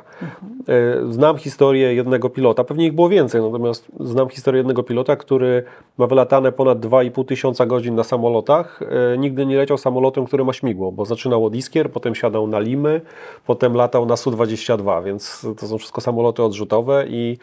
[0.68, 5.62] E, Znam historię jednego pilota, pewnie ich było więcej, natomiast znam historię jednego pilota, który
[5.98, 8.80] ma wylatane ponad 2,5 tysiąca godzin na samolotach.
[9.18, 13.00] Nigdy nie leciał samolotem, który ma śmigło, bo zaczynał od Iskier, potem siadał na Limy,
[13.46, 17.38] potem latał na Su-22, więc to są wszystko samoloty odrzutowe i,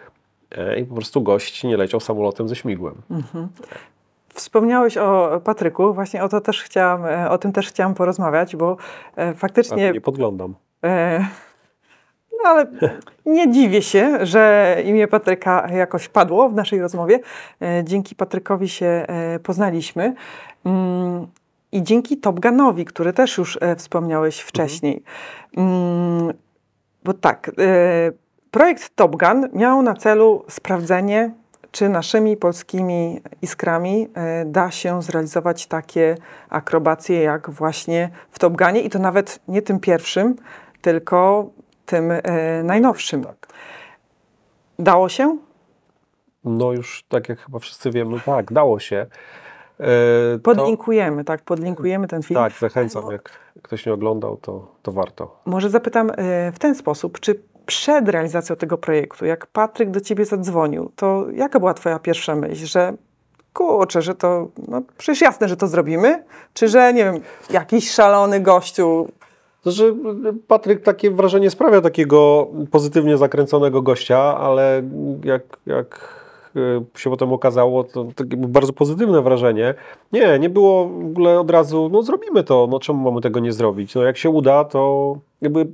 [0.77, 2.95] i po prostu gość nie leciał samolotem ze śmigłem.
[4.34, 8.77] Wspomniałeś o Patryku, właśnie o, to też chciałam, e, o tym też chciałam porozmawiać, bo
[9.15, 10.55] e, faktycznie Tak, nie podglądam.
[10.84, 11.25] E,
[12.43, 12.65] No ale
[13.25, 17.19] nie dziwię się, że imię Patryka jakoś padło w naszej rozmowie.
[17.62, 20.13] E, Dzięki Patrykowi się e, poznaliśmy.
[20.65, 21.27] Mm,
[21.71, 25.03] I dzięki Top Gunowi, który też już e, wspomniałeś wcześniej.
[25.58, 26.34] Mm,
[27.03, 28.12] Bo tak, e,
[28.56, 31.32] projekt Top Gun miał na celu sprawdzenie,
[31.72, 36.18] czy naszymi polskimi iskrami e, da się zrealizować takie
[36.50, 40.36] akrobacje jak właśnie w Top Gunie i to nawet nie tym pierwszym,
[40.82, 41.50] tylko
[41.86, 42.22] tym e,
[42.63, 43.24] najnowszym.
[43.24, 43.48] Tak.
[44.80, 45.38] Dało się?
[46.44, 49.06] No już tak jak chyba wszyscy wiemy, tak, dało się.
[49.78, 52.39] To- Podlinkujemy, tak, podlinkujemy ten film.
[52.39, 53.12] Tak, zachęcam.
[53.12, 55.39] Jak ktoś nie oglądał, to, to warto.
[55.46, 60.25] Może zapytam e, w ten sposób, czy przed realizacją tego projektu, jak Patryk do ciebie
[60.25, 62.93] zadzwonił, to jaka była twoja pierwsza myśl, że
[63.54, 66.23] kurczę, że to, no przecież jasne, że to zrobimy,
[66.54, 69.08] czy że, nie wiem, jakiś szalony gościu,
[69.65, 69.84] że
[70.47, 74.84] Patryk takie wrażenie sprawia takiego pozytywnie zakręconego gościa, ale
[75.23, 76.10] jak, jak
[76.56, 79.73] e, się potem okazało, to takie bardzo pozytywne wrażenie.
[80.13, 83.51] Nie, nie było w ogóle od razu, no zrobimy to, no czemu mamy tego nie
[83.51, 83.95] zrobić?
[83.95, 85.67] No jak się uda, to jakby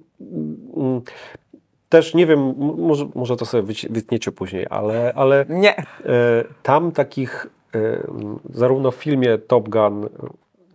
[0.77, 1.01] mm,
[1.91, 5.83] też nie wiem, może, może to sobie wytniecie później, ale, ale nie, E,
[6.63, 7.79] Tam takich, e,
[8.53, 10.09] zarówno w filmie Top Gun,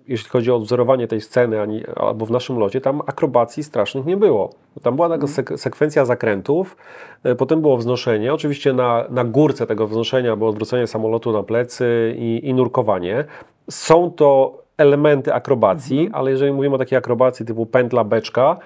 [0.08, 4.16] jeśli chodzi o odwzorowanie tej sceny, ani, albo w naszym locie, tam akrobacji strasznych nie
[4.16, 4.50] było.
[4.82, 6.76] Tam była taka sek- sekwencja zakrętów,
[7.24, 8.34] e, potem było wznoszenie.
[8.34, 13.24] Oczywiście na, na górce tego wznoszenia było odwrócenie samolotu na plecy i, i nurkowanie.
[13.70, 18.56] Są to elementy akrobacji, ale jeżeli mówimy o takiej akrobacji typu pętla, beczka,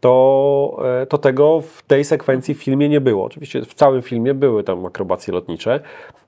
[0.00, 3.24] to, e, to tego w tej sekwencji w filmie nie było.
[3.24, 5.80] Oczywiście w całym filmie były tam akrobacje lotnicze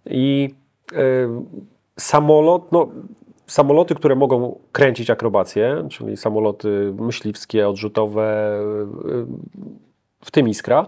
[0.06, 0.54] i
[0.92, 0.96] e,
[1.98, 2.88] samolot, no,
[3.46, 9.26] samoloty, które mogą kręcić akrobacje, czyli samoloty myśliwskie, odrzutowe, e,
[10.20, 10.86] w tym Iskra,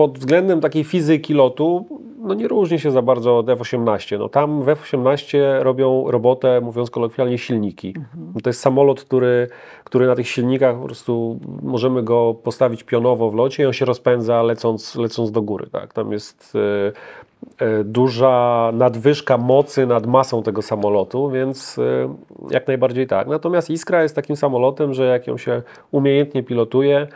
[0.00, 1.86] pod względem takiej fizyki lotu,
[2.18, 4.18] no nie różni się za bardzo od F-18.
[4.18, 7.94] No tam w F-18 robią robotę, mówiąc kolokwialnie, silniki.
[8.42, 9.48] To jest samolot, który,
[9.84, 13.84] który na tych silnikach po prostu możemy go postawić pionowo w locie i on się
[13.84, 15.66] rozpędza lecąc, lecąc do góry.
[15.72, 15.92] Tak?
[15.92, 16.52] Tam jest
[17.60, 22.14] e, e, duża nadwyżka mocy nad masą tego samolotu, więc e,
[22.50, 23.28] jak najbardziej tak.
[23.28, 27.06] Natomiast Iskra jest takim samolotem, że jak ją się umiejętnie pilotuje,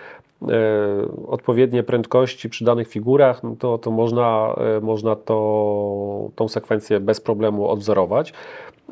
[1.28, 7.20] odpowiednie prędkości przy danych figurach, no to, to można, e, można to, tą sekwencję bez
[7.20, 8.32] problemu odwzorować.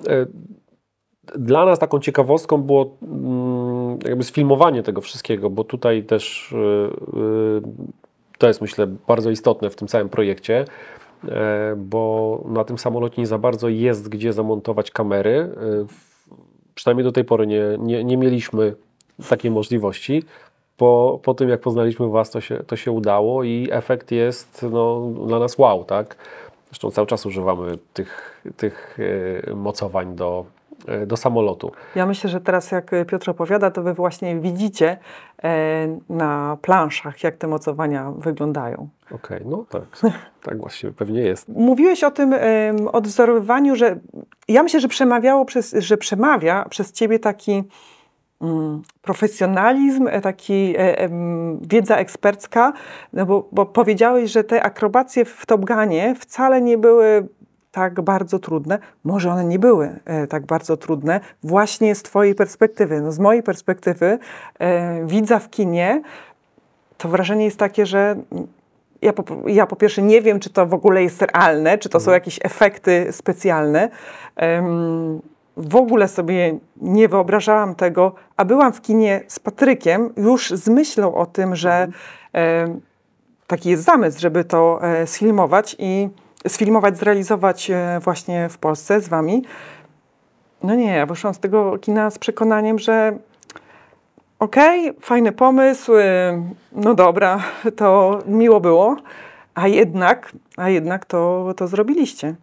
[0.08, 0.26] E,
[1.38, 7.60] Dla nas taką ciekawostką było mm, jakby sfilmowanie tego wszystkiego, bo tutaj też e, e,
[8.38, 10.64] to jest myślę bardzo istotne w tym całym projekcie,
[11.28, 15.32] e, bo na tym samolocie nie za bardzo jest gdzie zamontować kamery.
[15.32, 15.86] E,
[16.74, 18.74] Przynajmniej do tej pory nie, nie, nie mieliśmy
[19.28, 20.22] takiej możliwości.
[20.76, 25.10] Po, po tym, jak poznaliśmy Was, to się, to się udało i efekt jest no,
[25.26, 26.16] dla nas wow, tak?
[26.72, 28.98] Zresztą cały czas używamy tych, tych
[29.48, 30.44] e, mocowań do,
[30.88, 31.72] e, do samolotu.
[31.94, 34.98] Ja myślę, że teraz jak Piotr opowiada, to wy właśnie widzicie
[35.42, 38.88] e, na planszach, jak te mocowania wyglądają.
[39.10, 39.82] Okej, no tak,
[40.46, 41.48] tak właśnie pewnie jest.
[41.48, 42.34] Mówiłeś o tym
[42.92, 43.98] odwzorowywaniu, że
[44.48, 47.64] ja myślę, że przemawiało przez, że przemawia przez ciebie taki
[49.02, 51.08] profesjonalizm, e, taki e,
[51.62, 52.72] wiedza ekspercka,
[53.12, 57.28] no bo, bo powiedziałeś, że te akrobacje w Top Gunie wcale nie były
[57.72, 58.78] tak bardzo trudne.
[59.04, 63.00] Może one nie były e, tak bardzo trudne, właśnie z twojej perspektywy.
[63.00, 64.18] No, z mojej perspektywy
[65.04, 66.02] widza w kinie,
[66.98, 68.16] to wrażenie jest takie, że
[69.02, 72.00] ja po, ja po pierwsze nie wiem, czy to w ogóle jest realne, czy to
[72.00, 73.88] są jakieś efekty specjalne.
[75.56, 81.14] W ogóle sobie nie wyobrażałam tego, a byłam w kinie z Patrykiem już z myślą
[81.14, 81.88] o tym, że
[82.32, 82.80] em,
[83.46, 86.08] taki jest zamysł, żeby to e, sfilmować i
[86.48, 89.42] sfilmować, zrealizować e, właśnie w Polsce z wami.
[90.62, 93.18] No nie, ja wyszłam z tego kina z przekonaniem, że
[94.38, 96.02] okej, fajny pomysł, y,
[96.72, 97.40] no dobra,
[97.76, 98.96] to miło było,
[99.54, 102.34] a jednak, a jednak to, to zrobiliście.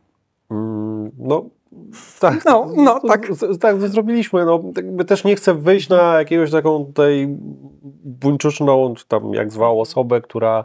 [0.51, 1.45] Mm, No,
[2.19, 2.45] tak.
[2.45, 3.27] No, no, tak.
[3.59, 4.45] Tak, zrobiliśmy.
[4.45, 4.63] No,
[5.07, 7.27] też nie chcę wyjść na jakiegoś taką tutaj
[8.05, 10.63] buńczuczną, czy tam jak zwał osobę, która...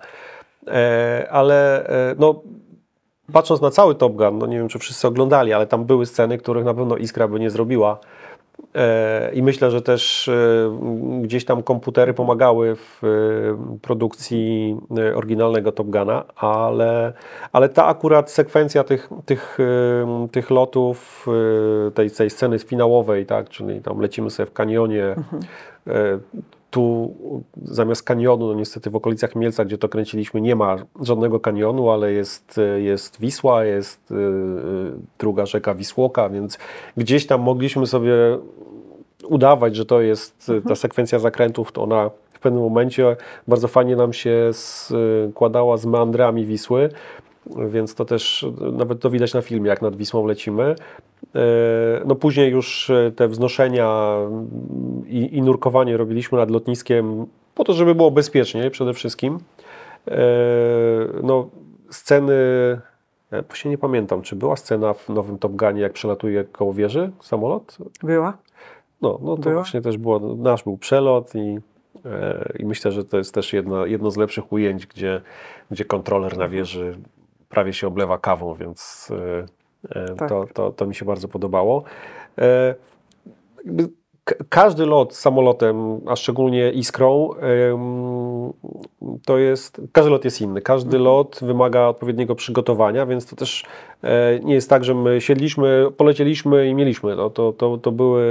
[0.66, 2.42] E, ale e, no,
[3.32, 6.38] patrząc na cały Top Gun, no nie wiem, czy wszyscy oglądali, ale tam były sceny,
[6.38, 7.98] których na pewno Iskra by nie zrobiła.
[8.74, 10.32] E, I myślę, że też e,
[11.22, 14.76] gdzieś tam komputery pomagały w e, produkcji
[15.14, 17.12] oryginalnego Top Guna, ale,
[17.52, 19.58] ale ta akurat sekwencja tych, tych,
[20.32, 21.26] tych lotów,
[21.94, 25.04] tej, tej sceny finałowej, tak, czyli tam lecimy sobie w kanionie,
[25.86, 26.18] e,
[26.74, 27.14] tu
[27.62, 32.12] zamiast kanionu, no niestety w okolicach Mielca, gdzie to kręciliśmy, nie ma żadnego kanionu, ale
[32.12, 34.14] jest, jest Wisła, jest e,
[35.18, 36.58] druga rzeka Wisłoka, więc
[36.96, 38.12] gdzieś tam mogliśmy sobie
[39.28, 43.16] udawać, że to jest e, ta sekwencja zakrętów, to ona w pewnym momencie
[43.48, 46.88] bardzo fajnie nam się składała z meandrami Wisły,
[47.68, 50.74] więc to też nawet to widać na filmie, jak nad Wisłą lecimy.
[51.34, 51.40] E,
[52.06, 54.48] No później już e, te wznoszenia mm,
[55.06, 59.38] i, i nurkowanie robiliśmy nad lotniskiem po to, żeby było bezpiecznie przede wszystkim.
[60.08, 60.18] E,
[61.22, 61.48] No
[61.90, 62.34] sceny,
[63.32, 67.10] ja właśnie nie pamiętam, czy była scena w nowym Top Gunie, jak przelatuje koło wieży
[67.22, 67.78] samolot?
[68.02, 68.36] Była?
[69.02, 69.54] No, no to Była?
[69.54, 71.58] właśnie też było, nasz był przelot i,
[72.58, 75.20] i myślę, że to jest też jedno, jedno z lepszych ujęć, gdzie,
[75.70, 76.98] gdzie kontroler na wieży
[77.54, 80.28] prawie się oblewa kawą, więc e, e, Tak.
[80.28, 81.84] to, to, to mi się bardzo podobało.
[82.38, 82.74] E,
[84.48, 87.30] każdy lot samolotem, a szczególnie iskrą,
[89.26, 90.60] to jest, każdy lot jest inny.
[90.60, 93.64] Każdy lot wymaga odpowiedniego przygotowania, więc to też
[94.44, 97.16] nie jest tak, że my siedliśmy, polecieliśmy i mieliśmy.
[97.16, 98.24] No, to, to, to były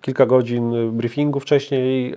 [0.00, 2.14] kilka godzin briefingu wcześniej,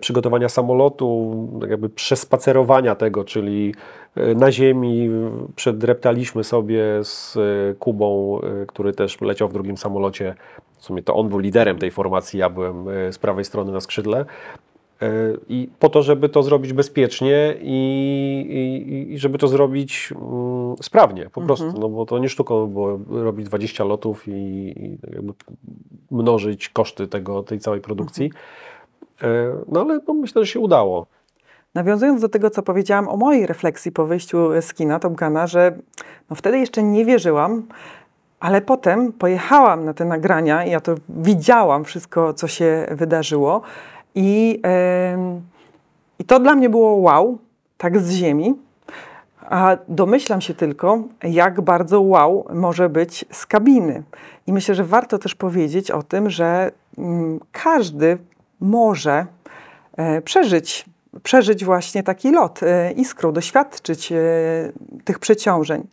[0.00, 3.74] przygotowania samolotu, tak jakby przespacerowania tego, czyli
[4.16, 5.10] na ziemi
[5.56, 10.34] przedreptaliśmy sobie z e, Kubą, e, który też leciał w drugim samolocie.
[10.78, 13.80] W sumie to on był liderem tej formacji, ja byłem e, z prawej strony na
[13.80, 14.24] skrzydle.
[15.02, 15.08] E,
[15.48, 17.76] I po to, żeby to zrobić bezpiecznie i,
[18.50, 21.72] i, i żeby to zrobić mm, sprawnie, po prostu.
[21.78, 25.32] No bo to nie sztuką było robić 20 lotów i, i jakby
[26.10, 28.30] mnożyć koszty tego, tej całej produkcji.
[29.22, 31.06] E, No ale no, myślę, że się udało.
[31.74, 35.72] Nawiązując do tego, co powiedziałam o mojej refleksji po wyjściu z kina Top Guna, że
[36.30, 37.62] no wtedy jeszcze nie wierzyłam,
[38.40, 43.62] ale potem pojechałam na te nagrania i ja to widziałam wszystko, co się wydarzyło
[44.14, 45.40] i, em,
[46.18, 47.38] i to dla mnie było wow,
[47.78, 48.54] tak z ziemi.
[49.50, 54.02] A domyślam się tylko, jak bardzo wow może być z kabiny.
[54.46, 58.18] I myślę, że warto też powiedzieć o tym, że mm, każdy
[58.60, 59.26] może
[59.96, 60.84] e, przeżyć,
[61.22, 64.16] przeżyć właśnie taki lot e, iskrą, doświadczyć e,
[65.04, 65.86] tych przeciążeń.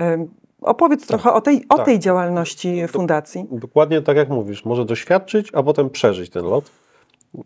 [0.00, 0.26] E,
[0.60, 1.86] opowiedz trochę o tej, o tak.
[1.86, 3.46] tej działalności fundacji.
[3.50, 6.70] Dokładnie tak jak mówisz, może doświadczyć, a potem przeżyć ten lot.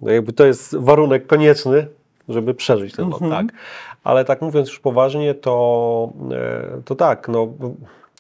[0.02, 1.86] No jakby to jest warunek konieczny,
[2.28, 3.46] żeby przeżyć ten lot, tak.
[4.04, 7.48] Ale tak mówiąc już poważnie, to, e, to tak, no,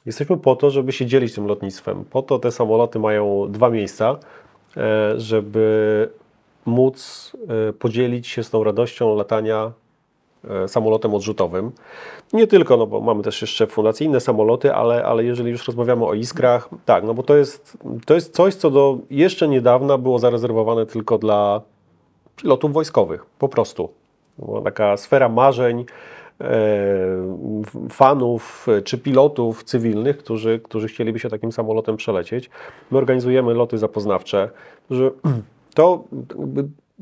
[0.06, 2.04] jesteśmy po to, żeby się dzielić tym lotnictwem.
[2.10, 4.16] Po to te samoloty mają dwa miejsca,
[4.76, 6.08] e, żeby
[6.70, 7.32] móc
[7.68, 9.72] e, podzielić się z tą radością latania
[10.50, 11.72] e, samolotem odrzutowym.
[12.32, 13.66] Nie tylko, no bo mamy też jeszcze
[14.00, 18.14] inne samoloty, ale, ale jeżeli już rozmawiamy o iskrach, tak, no bo to jest, to
[18.14, 21.60] jest coś, co do jeszcze niedawna było zarezerwowane tylko dla
[22.36, 23.88] pilotów wojskowych, po prostu.
[24.38, 25.84] Była taka sfera marzeń
[26.40, 26.46] e,
[27.90, 32.50] fanów e, czy pilotów cywilnych, którzy, którzy chcieliby się takim samolotem przelecieć.
[32.90, 34.50] My organizujemy loty zapoznawcze,
[34.90, 35.10] że
[35.74, 36.04] to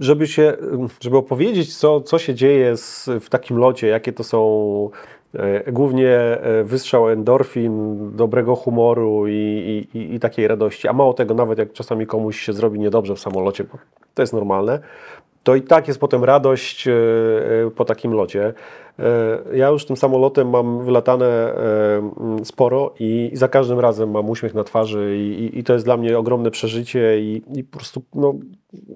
[0.00, 0.56] żeby się,
[1.00, 4.90] żeby opowiedzieć, co, co się dzieje z, w takim locie, jakie to są
[5.34, 11.34] e, głównie e, wystrzał endorfin, dobrego humoru i, i, i, takiej radości, a mało tego,
[11.34, 13.78] nawet jak czasami komuś się zrobi niedobrze w samolocie, bo
[14.14, 14.78] to jest normalne,
[15.42, 16.92] to i tak jest potem radość e,
[17.76, 18.54] po takim locie.
[18.98, 24.54] E, Ja już tym samolotem mam wylatane e, sporo i za każdym razem mam uśmiech
[24.54, 28.34] na twarzy i, i, to jest dla mnie ogromne przeżycie i, i po prostu, no,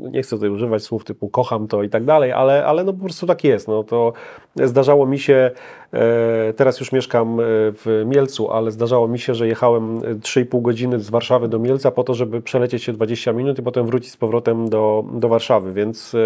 [0.00, 3.04] nie chcę tutaj używać słów typu kocham to i tak dalej, ale, ale no po
[3.04, 3.68] prostu tak jest.
[3.68, 4.12] No, to
[4.56, 5.50] zdarzało mi się,
[5.92, 11.00] e, teraz już mieszkam w Mielcu, ale zdarzało mi się, że jechałem e, 3,5 godziny
[11.00, 14.16] z Warszawy do Mielca po to, żeby przelecieć się 20 minut i potem wrócić z
[14.16, 16.16] powrotem do, do Warszawy, więc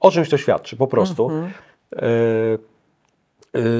[0.00, 1.30] o czymś to świadczy po prostu.
[1.30, 1.67] E,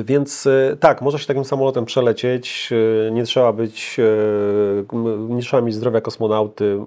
[0.05, 2.71] Więc e, tak, można się takim samolotem przelecieć.
[3.09, 4.97] e, Nie trzeba być, e,
[5.29, 6.79] nie trzeba mieć zdrowia kosmonauty.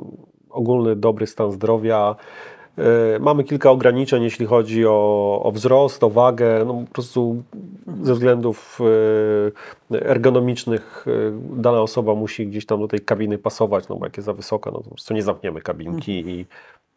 [0.49, 2.15] ogólny dobry stan zdrowia.
[2.77, 2.83] E,
[3.19, 6.65] Mamy kilka ograniczeń, jeśli chodzi o, o wzrost, o wagę.
[6.65, 7.43] No, po prostu
[8.03, 8.85] ze względów e,
[9.93, 11.11] ergonomicznych e,
[11.61, 14.71] dana osoba musi gdzieś tam do tej kabiny pasować, no bo jak jest za wysoka,
[14.71, 16.45] no to po prostu nie zamkniemy kabinki i,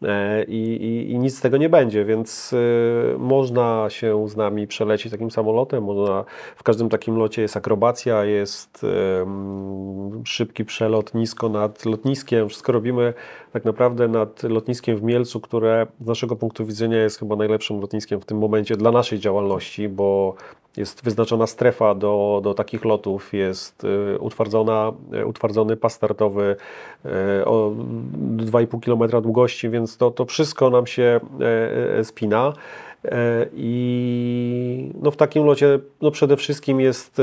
[0.02, 4.66] e, i, i, i nic z tego nie będzie, więc e, można się z nami
[4.66, 6.24] przelecieć takim samolotem, można,
[6.56, 8.86] w każdym takim locie jest akrobacja, jest
[10.24, 13.14] szybki przelot nisko nad lotniskiem, wszystko robimy
[13.52, 18.20] tak naprawdę nad lotniskiem w Mielcu, które z naszego punktu widzenia jest chyba najlepszym lotniskiem
[18.20, 20.34] w tym momencie dla naszej działalności, bo
[20.76, 26.56] jest wyznaczona strefa do, do takich lotów, jest y, utwardzona, y, utwardzony pas startowy
[27.04, 27.72] y, o
[28.36, 32.52] 2,5 km długości, więc to, to wszystko nam się e, e, spina.
[33.04, 37.22] E, I no w takim locie no przede wszystkim jest,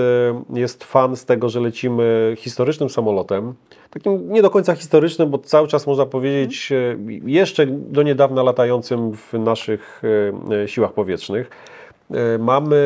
[0.54, 3.54] jest fan z tego, że lecimy historycznym samolotem.
[3.89, 6.74] Takim nie do końca historycznym, bo cały czas można powiedzieć
[7.26, 10.02] jeszcze do niedawna latającym w naszych
[10.66, 11.49] siłach powietrznych.
[12.39, 12.78] Mamy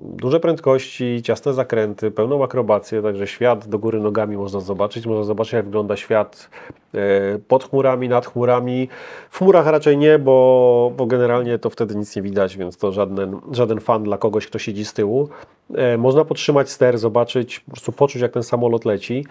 [0.00, 5.06] duże prędkości, ciasne zakręty, pełną akrobację, także świat do góry nogami można zobaczyć.
[5.06, 6.50] Można zobaczyć, jak wygląda świat
[6.94, 6.98] e,
[7.38, 8.88] pod chmurami, nad chmurami.
[9.30, 13.40] W chmurach raczej nie, bo, bo generalnie to wtedy nic nie widać, więc to żaden,
[13.52, 15.28] żaden fan dla kogoś, kto siedzi z tyłu.
[15.74, 19.26] E, Można podtrzymać ster, zobaczyć, po prostu poczuć, jak ten samolot leci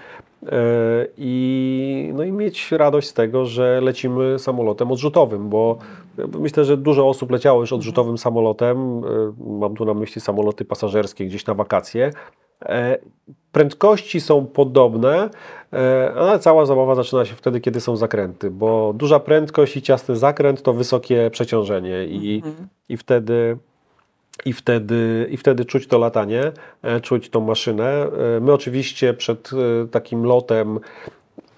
[0.45, 0.49] e,
[1.17, 5.77] i, no i mieć radość z tego, że lecimy samolotem odrzutowym, bo
[6.39, 8.77] myślę, że dużo osób leciało już odrzutowym samolotem.
[8.77, 12.11] E, Mam tu na myśli samoloty pasażerskie gdzieś na wakacje.
[12.65, 12.97] E,
[13.51, 15.29] Prędkości są podobne,
[15.73, 20.15] e, ale cała zabawa zaczyna się wtedy, kiedy są zakręty, bo duża prędkość i ciasny
[20.15, 22.43] zakręt to wysokie przeciążenie i,
[22.89, 23.57] i wtedy
[24.45, 28.07] i wtedy, I wtedy czuć to latanie, e, czuć tą maszynę.
[28.38, 30.79] E, My oczywiście przed e, takim lotem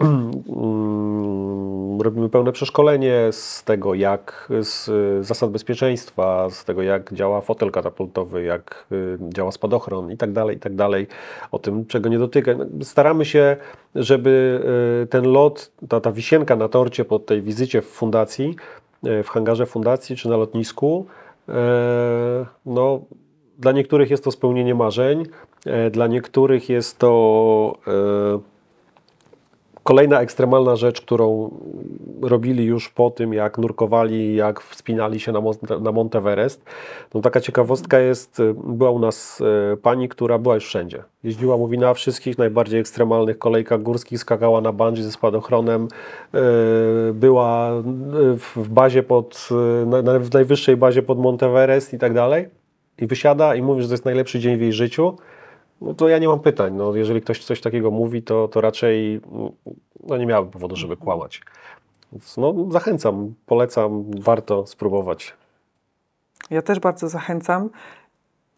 [0.00, 4.90] mm, robimy pełne przeszkolenie z tego, jak z
[5.26, 8.96] zasad bezpieczeństwa, z tego, jak działa fotel katapultowy, jak e,
[9.32, 11.06] działa spadochron i tak dalej, i tak dalej.
[11.52, 12.52] O tym, czego nie dotyka.
[12.82, 13.56] Staramy się,
[13.94, 14.60] żeby
[15.02, 18.56] e, ten lot, ta, ta wisienka na torcie po tej wizycie w fundacji,
[19.04, 21.06] e, w hangarze fundacji czy na lotnisku,
[22.66, 23.00] No,
[23.58, 25.26] dla niektórych jest to spełnienie marzeń,
[25.66, 28.38] e, dla niektórych jest to e,
[29.82, 31.50] kolejna ekstremalna rzecz, którą
[32.22, 35.40] robili już po tym, jak nurkowali, jak wspinali się na,
[35.80, 36.64] na Monteverest.
[37.14, 39.42] No, taka ciekawostka jest, e, była u nas
[39.72, 41.02] e, pani, która była już wszędzie.
[41.24, 45.88] Jeździła, mówi, na wszystkich najbardziej ekstremalnych kolejkach górskich, skakała na bungee ze spadochronem,
[46.34, 46.38] e,
[47.12, 47.70] była
[48.56, 49.48] w bazie pod,
[50.20, 52.48] w najwyższej bazie pod Monteverest i tak dalej.
[52.98, 55.16] I wysiada i mówi, że to jest najlepszy dzień w jej życiu.
[55.80, 56.74] No to ja nie mam pytań.
[56.74, 59.20] No, jeżeli ktoś coś takiego mówi, to, to raczej
[60.06, 61.40] no, nie miałbym powodu, żeby kłamać.
[62.16, 65.34] Więc no, zachęcam, polecam, warto spróbować.
[66.50, 67.70] Ja też bardzo zachęcam.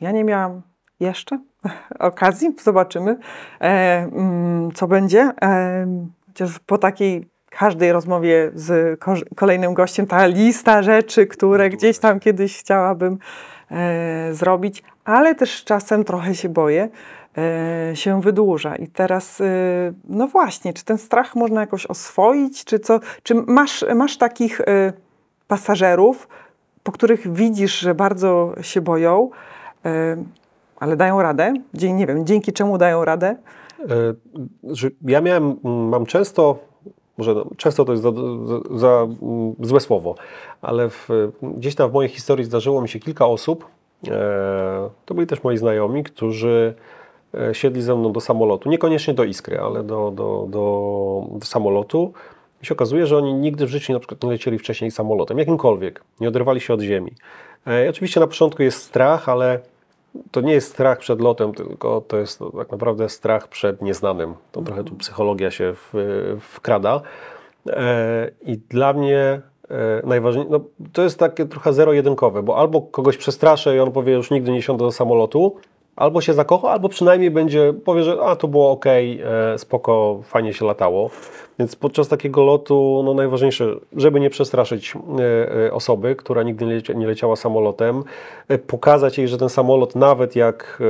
[0.00, 0.62] Ja nie miałam
[1.00, 1.38] jeszcze
[1.98, 3.18] okazji, zobaczymy,
[3.60, 3.64] e,
[4.12, 5.32] mm, co będzie.
[5.42, 5.86] E,
[6.26, 12.20] chociaż po takiej każdej rozmowie z ko- kolejnym gościem ta lista rzeczy, które gdzieś tam
[12.20, 13.18] kiedyś chciałabym
[13.70, 16.88] e, zrobić, ale też czasem trochę się boję,
[17.94, 18.76] się wydłuża.
[18.76, 19.44] I teraz, e,
[20.08, 23.00] no właśnie, czy ten strach można jakoś oswoić, czy co?
[23.22, 24.92] Czy masz, masz takich e,
[25.48, 26.28] pasażerów,
[26.82, 29.30] po których widzisz, że bardzo się boją,
[29.84, 30.16] e,
[30.80, 31.52] ale dają radę?
[31.94, 33.36] Nie wiem, dzięki czemu dają radę?
[33.90, 34.14] E,
[35.02, 36.58] Ja miałem, mm, mam często,
[37.18, 40.14] może często to jest za, za, za mm, złe słowo,
[40.62, 41.08] ale w,
[41.42, 43.66] gdzieś tam w mojej historii zdarzyło mi się kilka osób,
[44.08, 46.97] e, to byli też moi znajomi, którzy e,
[47.52, 52.12] siedli ze mną do samolotu, niekoniecznie do Iskry, ale do, do, do, samolotu.
[52.62, 56.02] I się okazuje, że oni nigdy w życiu na przykład nie lecieli wcześniej samolotem, jakimkolwiek,
[56.20, 57.12] nie oderwali się od ziemi.
[57.66, 59.60] E, oczywiście na początku jest strach, ale
[60.30, 64.34] to nie jest strach przed lotem, tylko to jest no, tak naprawdę strach przed nieznanym.
[64.52, 65.92] To trochę tu psychologia się w,
[66.40, 67.00] wkrada.
[67.66, 70.60] E, I dla mnie e, najważniejsze, no,
[70.92, 74.62] to jest takie trochę zero-jedynkowe, bo albo kogoś przestraszę i on powie, już nigdy nie
[74.62, 75.56] siądę do samolotu,
[75.98, 80.52] albo się zakocha, albo przynajmniej będzie, powie, że a, to było ok, e, spoko, fajnie
[80.52, 81.10] się latało.
[81.58, 86.94] Więc podczas takiego lotu no, najważniejsze, żeby nie przestraszyć e, e, osoby, która nigdy nie,
[86.94, 88.04] nie leciała samolotem,
[88.66, 90.82] pokazać jej, że ten samolot, nawet jak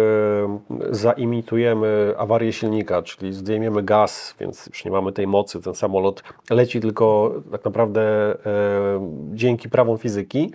[0.91, 6.81] zaimitujemy awarię silnika, czyli zdejmiemy gaz, więc już nie mamy tej mocy, ten samolot leci
[6.81, 8.35] tylko tak naprawdę
[9.33, 10.51] dzięki prawom fizyki,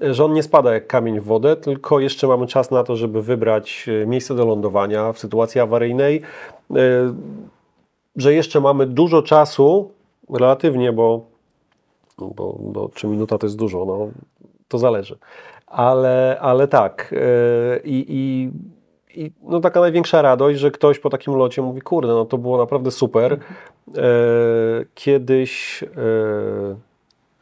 [0.00, 3.22] że on nie spada jak kamień w wodę, tylko jeszcze mamy czas na to, żeby
[3.22, 6.22] wybrać e, miejsce do lądowania w sytuacji awaryjnej,
[6.70, 6.76] e,
[8.16, 9.90] że jeszcze mamy dużo czasu
[10.30, 11.26] relatywnie, bo,
[12.18, 14.08] bo, bo 3 minuta to jest dużo, no,
[14.68, 15.18] to zależy.
[15.66, 17.14] Ale, ale tak.
[17.16, 18.50] e, I, i,
[19.22, 22.58] i no taka największa radość, że ktoś po takim locie mówi, kurde, no to było
[22.58, 23.38] naprawdę super.
[24.94, 25.84] Kiedyś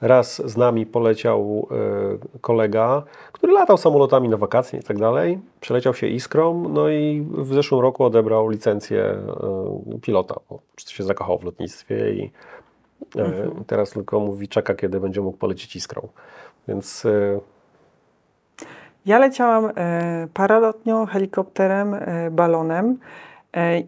[0.01, 5.39] raz z nami poleciał e, kolega, który latał samolotami na wakacje i tak dalej.
[5.61, 11.39] Przeleciał się Iskrą, no i w zeszłym roku odebrał licencję e, pilota, bo się zakochał
[11.39, 12.31] w lotnictwie i
[13.17, 16.09] e, teraz tylko mówi, czeka, kiedy będzie mógł polecieć Iskrą.
[16.69, 17.07] Więc
[19.07, 19.73] Ja leciałam
[20.35, 21.97] paralotnią, helikopterem,
[22.31, 22.99] balonem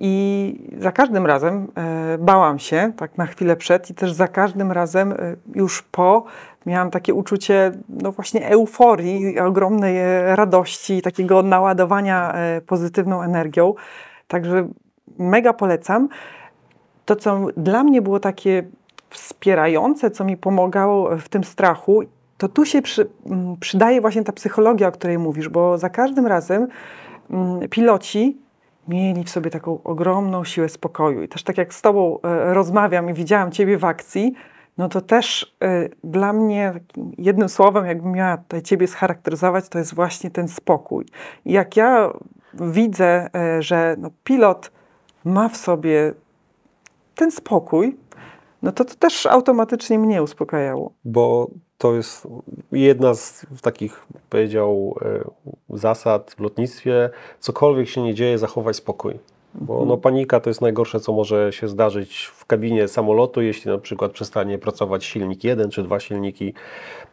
[0.00, 4.72] i za każdym razem e, bałam się, tak na chwilę przed i też za każdym
[4.72, 5.16] razem e,
[5.54, 6.24] już po
[6.66, 13.74] miałam takie uczucie no właśnie euforii, ogromnej e, radości, takiego naładowania e, pozytywną energią.
[14.28, 14.68] Także
[15.18, 16.08] mega polecam.
[17.04, 18.62] To, co dla mnie było takie
[19.10, 22.02] wspierające, co mi pomagało w tym strachu,
[22.38, 23.10] to tu się przy,
[23.60, 26.68] przydaje właśnie ta psychologia, o której mówisz, bo za każdym razem
[27.70, 28.36] piloci
[28.90, 31.22] mieli w sobie taką ogromną siłę spokoju.
[31.22, 34.34] I też tak jak z Tobą e, rozmawiam i widziałam Ciebie w akcji,
[34.78, 36.74] no to też e, dla mnie
[37.18, 41.06] jednym słowem, jakbym miała tutaj Ciebie scharakteryzować, to jest właśnie ten spokój.
[41.44, 42.12] I jak ja
[42.54, 44.72] widzę, e, że no, pilot
[45.24, 46.12] ma w sobie
[47.14, 47.96] ten spokój,
[48.62, 50.92] no to to też automatycznie mnie uspokajało.
[51.04, 51.50] bo
[51.80, 52.28] to jest
[52.72, 57.10] jedna z takich, powiedział, e, zasad w lotnictwie.
[57.38, 59.18] Cokolwiek się nie dzieje, zachowaj spokój.
[59.54, 63.78] Bo no, panika to jest najgorsze, co może się zdarzyć w kabinie samolotu, jeśli na
[63.78, 66.54] przykład przestanie pracować silnik jeden czy dwa silniki,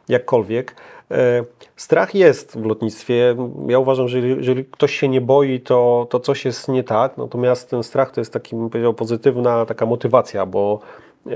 [0.09, 0.75] jakkolwiek.
[1.11, 1.43] E,
[1.75, 3.35] Strach jest w lotnictwie.
[3.67, 7.17] Ja uważam, że jeżeli, ktoś się nie boi, to, to coś jest nie tak.
[7.17, 10.79] Natomiast ten strach to jest taki, bym powiedział, pozytywna taka motywacja, bo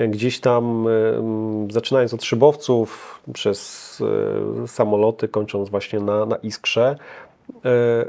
[0.10, 0.88] gdzieś tam,
[1.70, 4.02] zaczynając od szybowców, przez
[4.64, 6.96] e, samoloty, kończąc właśnie na, na iskrze,
[7.66, 8.06] e,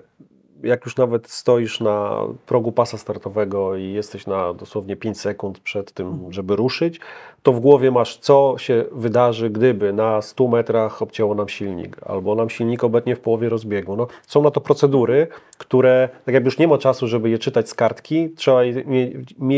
[0.63, 5.93] jak już nawet stoisz na progu pasa startowego i jesteś na dosłownie 5 sekund przed
[5.93, 7.01] tym, żeby ruszyć,
[7.43, 12.35] to w głowie masz, co się wydarzy, gdyby na 100 metrach obcięło nam silnik, albo
[12.35, 13.97] nam silnik obetnie w połowie rozbiegu.
[13.97, 15.27] No, są na to procedury,
[15.59, 18.85] które, tak jak już nie ma czasu, żeby je czytać z kartki, trzeba je,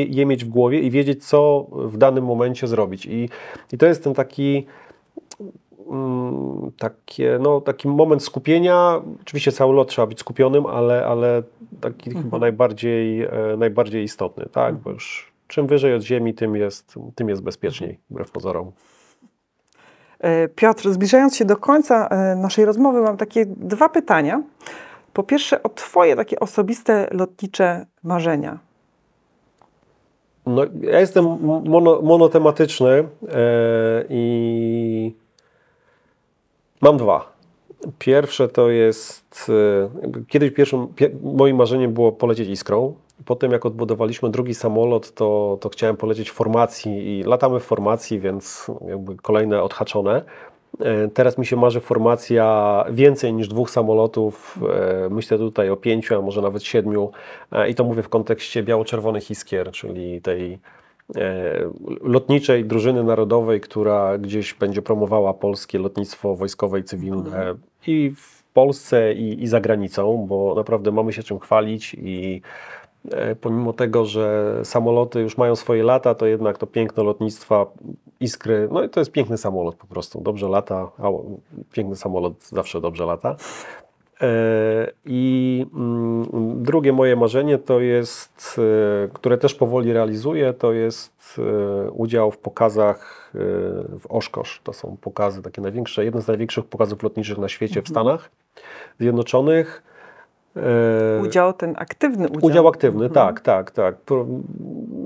[0.09, 3.07] je mieć w głowie i wiedzieć, co w danym momencie zrobić.
[3.07, 3.29] I,
[3.73, 4.67] i to jest ten taki
[6.79, 9.01] takie, no, taki moment skupienia.
[9.23, 11.43] Oczywiście cały lot trzeba być skupionym, ale, ale
[11.81, 14.75] taki chyba najbardziej, e, najbardziej istotny, tak?
[14.75, 18.73] Bo już czym wyżej od ziemi, tym jest, tym jest bezpieczniej, wbrew pozorom.
[20.19, 24.43] E, Piotr, zbliżając się do końca e, naszej rozmowy, mam takie dwa pytania.
[25.13, 28.59] Po pierwsze, o Twoje takie osobiste lotnicze marzenia.
[30.47, 31.25] No, ja jestem
[31.65, 33.09] mono, monotematyczny
[34.09, 35.15] i
[36.85, 37.33] mam dwa.
[37.99, 39.53] Pierwsze to jest,
[40.03, 42.95] jakby kiedyś pierwszym, pie, moim marzeniem było polecieć Iskrą.
[43.25, 48.21] Potem jak odbudowaliśmy drugi samolot, to, to chciałem polecieć w formacji i latamy w formacji,
[48.21, 50.23] więc jakby kolejne odhaczone.
[50.81, 54.59] E, Teraz mi się marzy formacja więcej niż dwóch samolotów.
[55.07, 57.11] e, Myślę tutaj o pięciu, a może nawet siedmiu.
[57.53, 60.59] E, I to mówię w kontekście biało-czerwonych iskier, czyli tej
[62.01, 67.55] lotniczej drużyny narodowej, która gdzieś będzie promowała polskie lotnictwo wojskowe i cywilne
[67.87, 72.43] i w Polsce, i, i za granicą, bo naprawdę mamy się czym chwalić i
[73.11, 77.67] e, pomimo tego, że samoloty już mają swoje lata, to jednak to piękno lotnictwa,
[78.21, 81.09] iskry, no i to jest piękny samolot po prostu, dobrze lata, a
[81.73, 83.37] piękny samolot zawsze dobrze lata.
[84.21, 88.61] E, I mm, drugie moje marzenie to jest,
[89.05, 93.31] e, które też powoli realizuję, to jest e, udział w pokazach
[94.01, 94.61] w Oshkosh.
[94.65, 98.31] To są pokazy takie największe, jeden z największych pokazów lotniczych na świecie w Stanach
[99.01, 99.83] Zjednoczonych.
[100.57, 102.45] E, Udział, ten aktywny udział.
[102.51, 103.13] Udział aktywny, Mhm.
[103.15, 103.95] tak, tak, tak.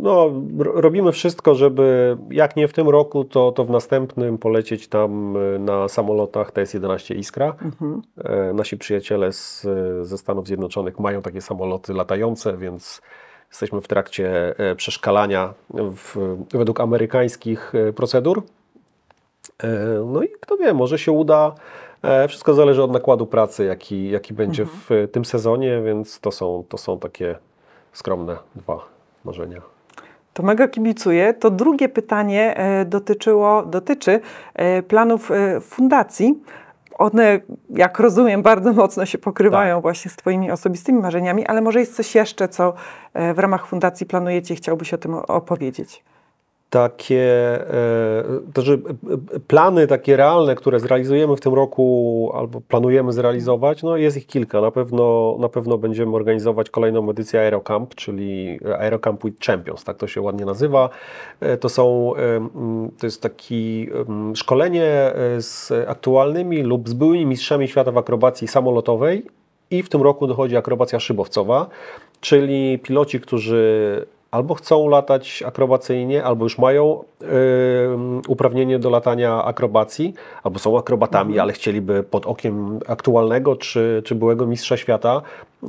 [0.02, 4.88] No, ro- robimy wszystko, żeby jak nie w tym roku, to, to w następnym polecieć
[4.88, 7.54] tam e, na samolotach TS-11 Iskra.
[7.62, 8.02] Mhm.
[8.24, 9.66] E, Nasi przyjaciele z,
[10.02, 13.02] ze Stanów Zjednoczonych mają takie samoloty latające, więc
[13.50, 18.42] jesteśmy w trakcie przeszkalania w, według amerykańskich procedur.
[20.06, 21.54] No i kto wie, może się uda.
[22.02, 26.30] E, Wszystko zależy od nakładu pracy, jaki, jaki będzie w e, tym sezonie, więc to
[26.32, 27.36] są, to są takie
[27.92, 28.78] skromne dwa
[29.24, 29.60] marzenia.
[30.34, 31.34] To mega kibicuję.
[31.34, 34.20] To drugie pytanie e, dotyczyło, dotyczy
[34.54, 35.30] e, planów
[35.60, 36.42] fundacji.
[36.98, 37.40] One,
[37.70, 42.14] jak rozumiem, bardzo mocno się pokrywają właśnie z Twoimi osobistymi marzeniami, ale może jest coś
[42.14, 42.74] jeszcze, co
[43.34, 46.04] w ramach fundacji planujecie i chciałbyś o tym opowiedzieć.
[46.70, 47.24] Takie
[47.70, 48.62] e, to,
[49.46, 54.60] plany takie realne, które zrealizujemy w tym roku albo planujemy zrealizować, no jest ich kilka.
[54.60, 60.06] Na pewno, na pewno będziemy organizować kolejną edycję Aerocamp, czyli Aerocamp with Champions, tak to
[60.06, 60.88] się ładnie nazywa.
[61.40, 62.12] E, To są,
[62.98, 63.88] to jest taki
[64.34, 69.26] szkolenie e, z aktualnymi lub z byłymi mistrzami świata w akrobacji samolotowej
[69.70, 71.66] i w tym roku dochodzi akrobacja szybowcowa,
[72.20, 77.26] czyli piloci, którzy albo chcą latać akrobacyjnie, albo już mają y,
[78.28, 84.46] uprawnienie do latania akrobacji, albo są akrobatami, ale chcieliby pod okiem aktualnego czy, czy byłego
[84.46, 85.22] mistrza świata
[85.62, 85.66] y,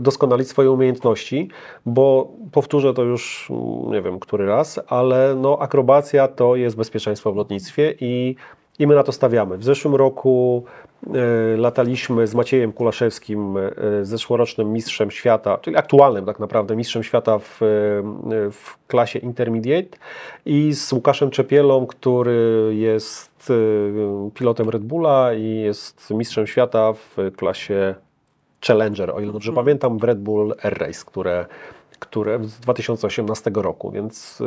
[0.00, 1.48] doskonalić swoje umiejętności,
[1.86, 3.52] bo powtórzę to już
[3.90, 8.36] nie wiem który raz, ale no, akrobacja to jest bezpieczeństwo w lotnictwie i
[8.78, 9.58] i my na to stawiamy.
[9.58, 10.64] W zeszłym roku
[11.06, 13.70] e, lataliśmy z Maciejem Kulaszewskim, e,
[14.02, 17.66] zeszłorocznym mistrzem świata, czyli aktualnym tak naprawdę mistrzem świata w, e,
[18.50, 19.98] w klasie intermediate
[20.46, 23.52] i z Łukaszem Czepielą, który jest
[24.34, 27.94] pilotem Red Bulla i jest mistrzem świata w klasie
[28.66, 31.46] Challenger, o ile dobrze pamiętam, w Red Bull Air Race, które,
[31.98, 34.42] które z 2018 roku, więc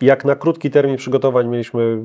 [0.00, 1.98] jak na krótki termin przygotowań mieliśmy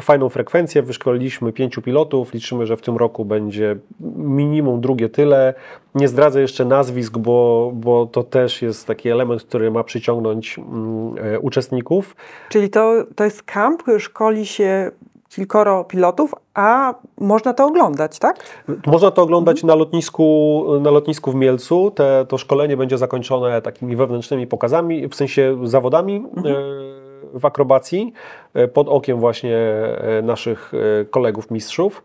[0.00, 3.76] fajną frekwencję, wyszkoliliśmy pięciu pilotów, liczymy, że w tym roku będzie
[4.16, 5.54] minimum drugie tyle.
[5.94, 11.14] Nie zdradzę jeszcze nazwisk, bo, bo to też jest taki element, który ma przyciągnąć mm,
[11.18, 12.16] e, uczestników.
[12.48, 14.90] Czyli to, to jest kamp, szkoli się
[15.34, 18.64] kilkoro pilotów, a można to oglądać, tak?
[18.86, 21.90] Można to oglądać na lotnisku, na lotnisku w Mielcu.
[21.90, 27.01] Te, to szkolenie będzie zakończone takimi wewnętrznymi pokazami, w sensie zawodami e,
[27.34, 28.12] w akrobacji,
[28.54, 32.04] e, pod okiem właśnie e, naszych e, kolegów mistrzów.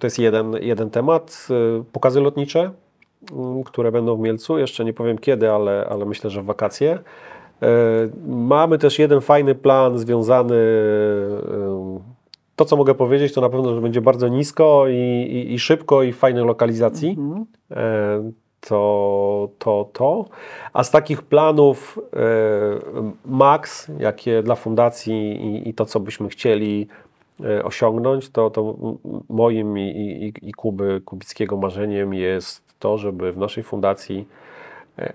[0.00, 1.48] To jest jeden, jeden temat.
[1.92, 2.70] Pokazy lotnicze,
[3.32, 4.58] m, które będą w Mielcu.
[4.58, 6.98] Jeszcze nie powiem kiedy, ale, ale myślę, że w wakacje.
[8.26, 10.54] Mamy też jeden fajny plan związany.
[12.56, 14.94] To, co mogę powiedzieć, to na pewno, że będzie bardzo nisko i,
[15.32, 17.16] i, i szybko i w fajnej lokalizacji.
[17.70, 18.30] E,
[18.68, 20.24] To, to, to.
[20.72, 22.20] A z takich planów e,
[23.24, 26.88] max, jakie dla fundacji i, i to, co byśmy chcieli
[27.44, 28.74] e, osiągnąć, to, to
[29.28, 34.28] moim i, i, i Kuby Kubickiego marzeniem jest to, żeby w naszej fundacji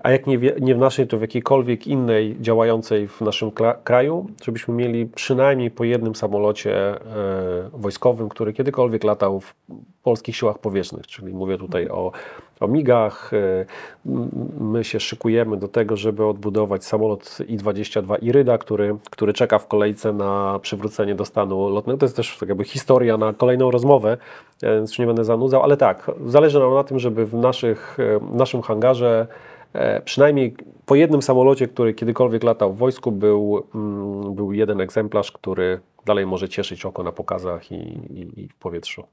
[0.02, 3.50] a jak nie, nie w naszej, to w jakiejkolwiek innej działającej w naszym
[3.84, 7.00] kraju, żebyśmy mieli przynajmniej po jednym samolocie e,
[7.72, 9.54] wojskowym, który kiedykolwiek latał w
[10.02, 12.12] polskich siłach powietrznych, czyli mówię tutaj o,
[12.60, 13.30] o migach.
[13.34, 13.64] E,
[14.60, 20.12] my się szykujemy do tego, żeby odbudować samolot I-22 Iryda, który, który czeka w kolejce
[20.12, 21.98] na przywrócenie do stanu lotnego.
[21.98, 24.16] To jest też tak jakby historia na kolejną rozmowę,
[24.62, 27.98] e, więc nie będę zanudzał, ale tak, zależy nam na tym, żeby w naszych,
[28.32, 29.26] w naszym hangarze
[30.04, 30.56] Przynajmniej
[30.86, 36.26] po jednym samolocie, który kiedykolwiek latał w wojsku, był, mm, był jeden egzemplarz, który dalej
[36.26, 39.04] może cieszyć oko na pokazach i, i, i w powietrzu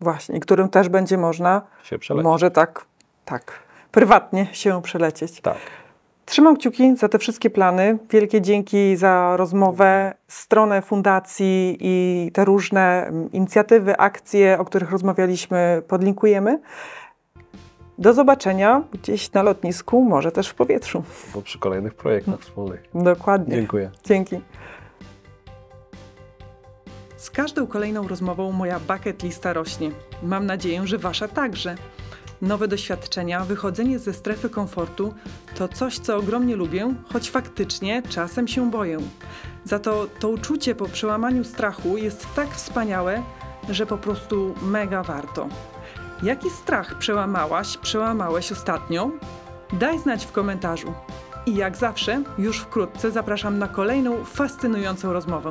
[0.00, 2.24] Właśnie, którym też będzie można, się przelecieć.
[2.24, 2.86] może tak,
[3.24, 5.40] tak, prywatnie się przelecieć.
[5.40, 5.56] Tak.
[6.26, 7.98] Trzymam kciuki za te wszystkie plany.
[8.10, 15.82] Wielkie dzięki za rozmowę, stronę fundacji i te różne mm, inicjatywy, akcje, o których rozmawialiśmy,
[15.88, 16.58] podlinkujemy.
[17.98, 21.02] Do zobaczenia gdzieś na lotnisku, może też w powietrzu.
[21.34, 22.82] Bo przy kolejnych projektach wspólnych.
[22.94, 23.56] Dokładnie.
[23.56, 23.90] Dziękuję.
[24.04, 24.40] Dzięki.
[27.16, 29.90] Z każdą kolejną rozmową moja bucket lista rośnie.
[30.22, 31.74] Mam nadzieję, że wasza także.
[32.42, 35.14] Nowe doświadczenia, wychodzenie ze strefy komfortu
[35.54, 38.98] to coś, co ogromnie lubię, choć faktycznie czasem się boję.
[39.64, 43.22] Za to to uczucie po przełamaniu strachu jest tak wspaniałe,
[43.70, 45.48] że po prostu mega warto.
[46.24, 49.10] Jaki strach przełamałaś, przełamałeś ostatnio?
[49.72, 50.92] Daj znać w komentarzu.
[51.46, 55.50] I jak zawsze, już wkrótce zapraszam na kolejną fascynującą rozmowę.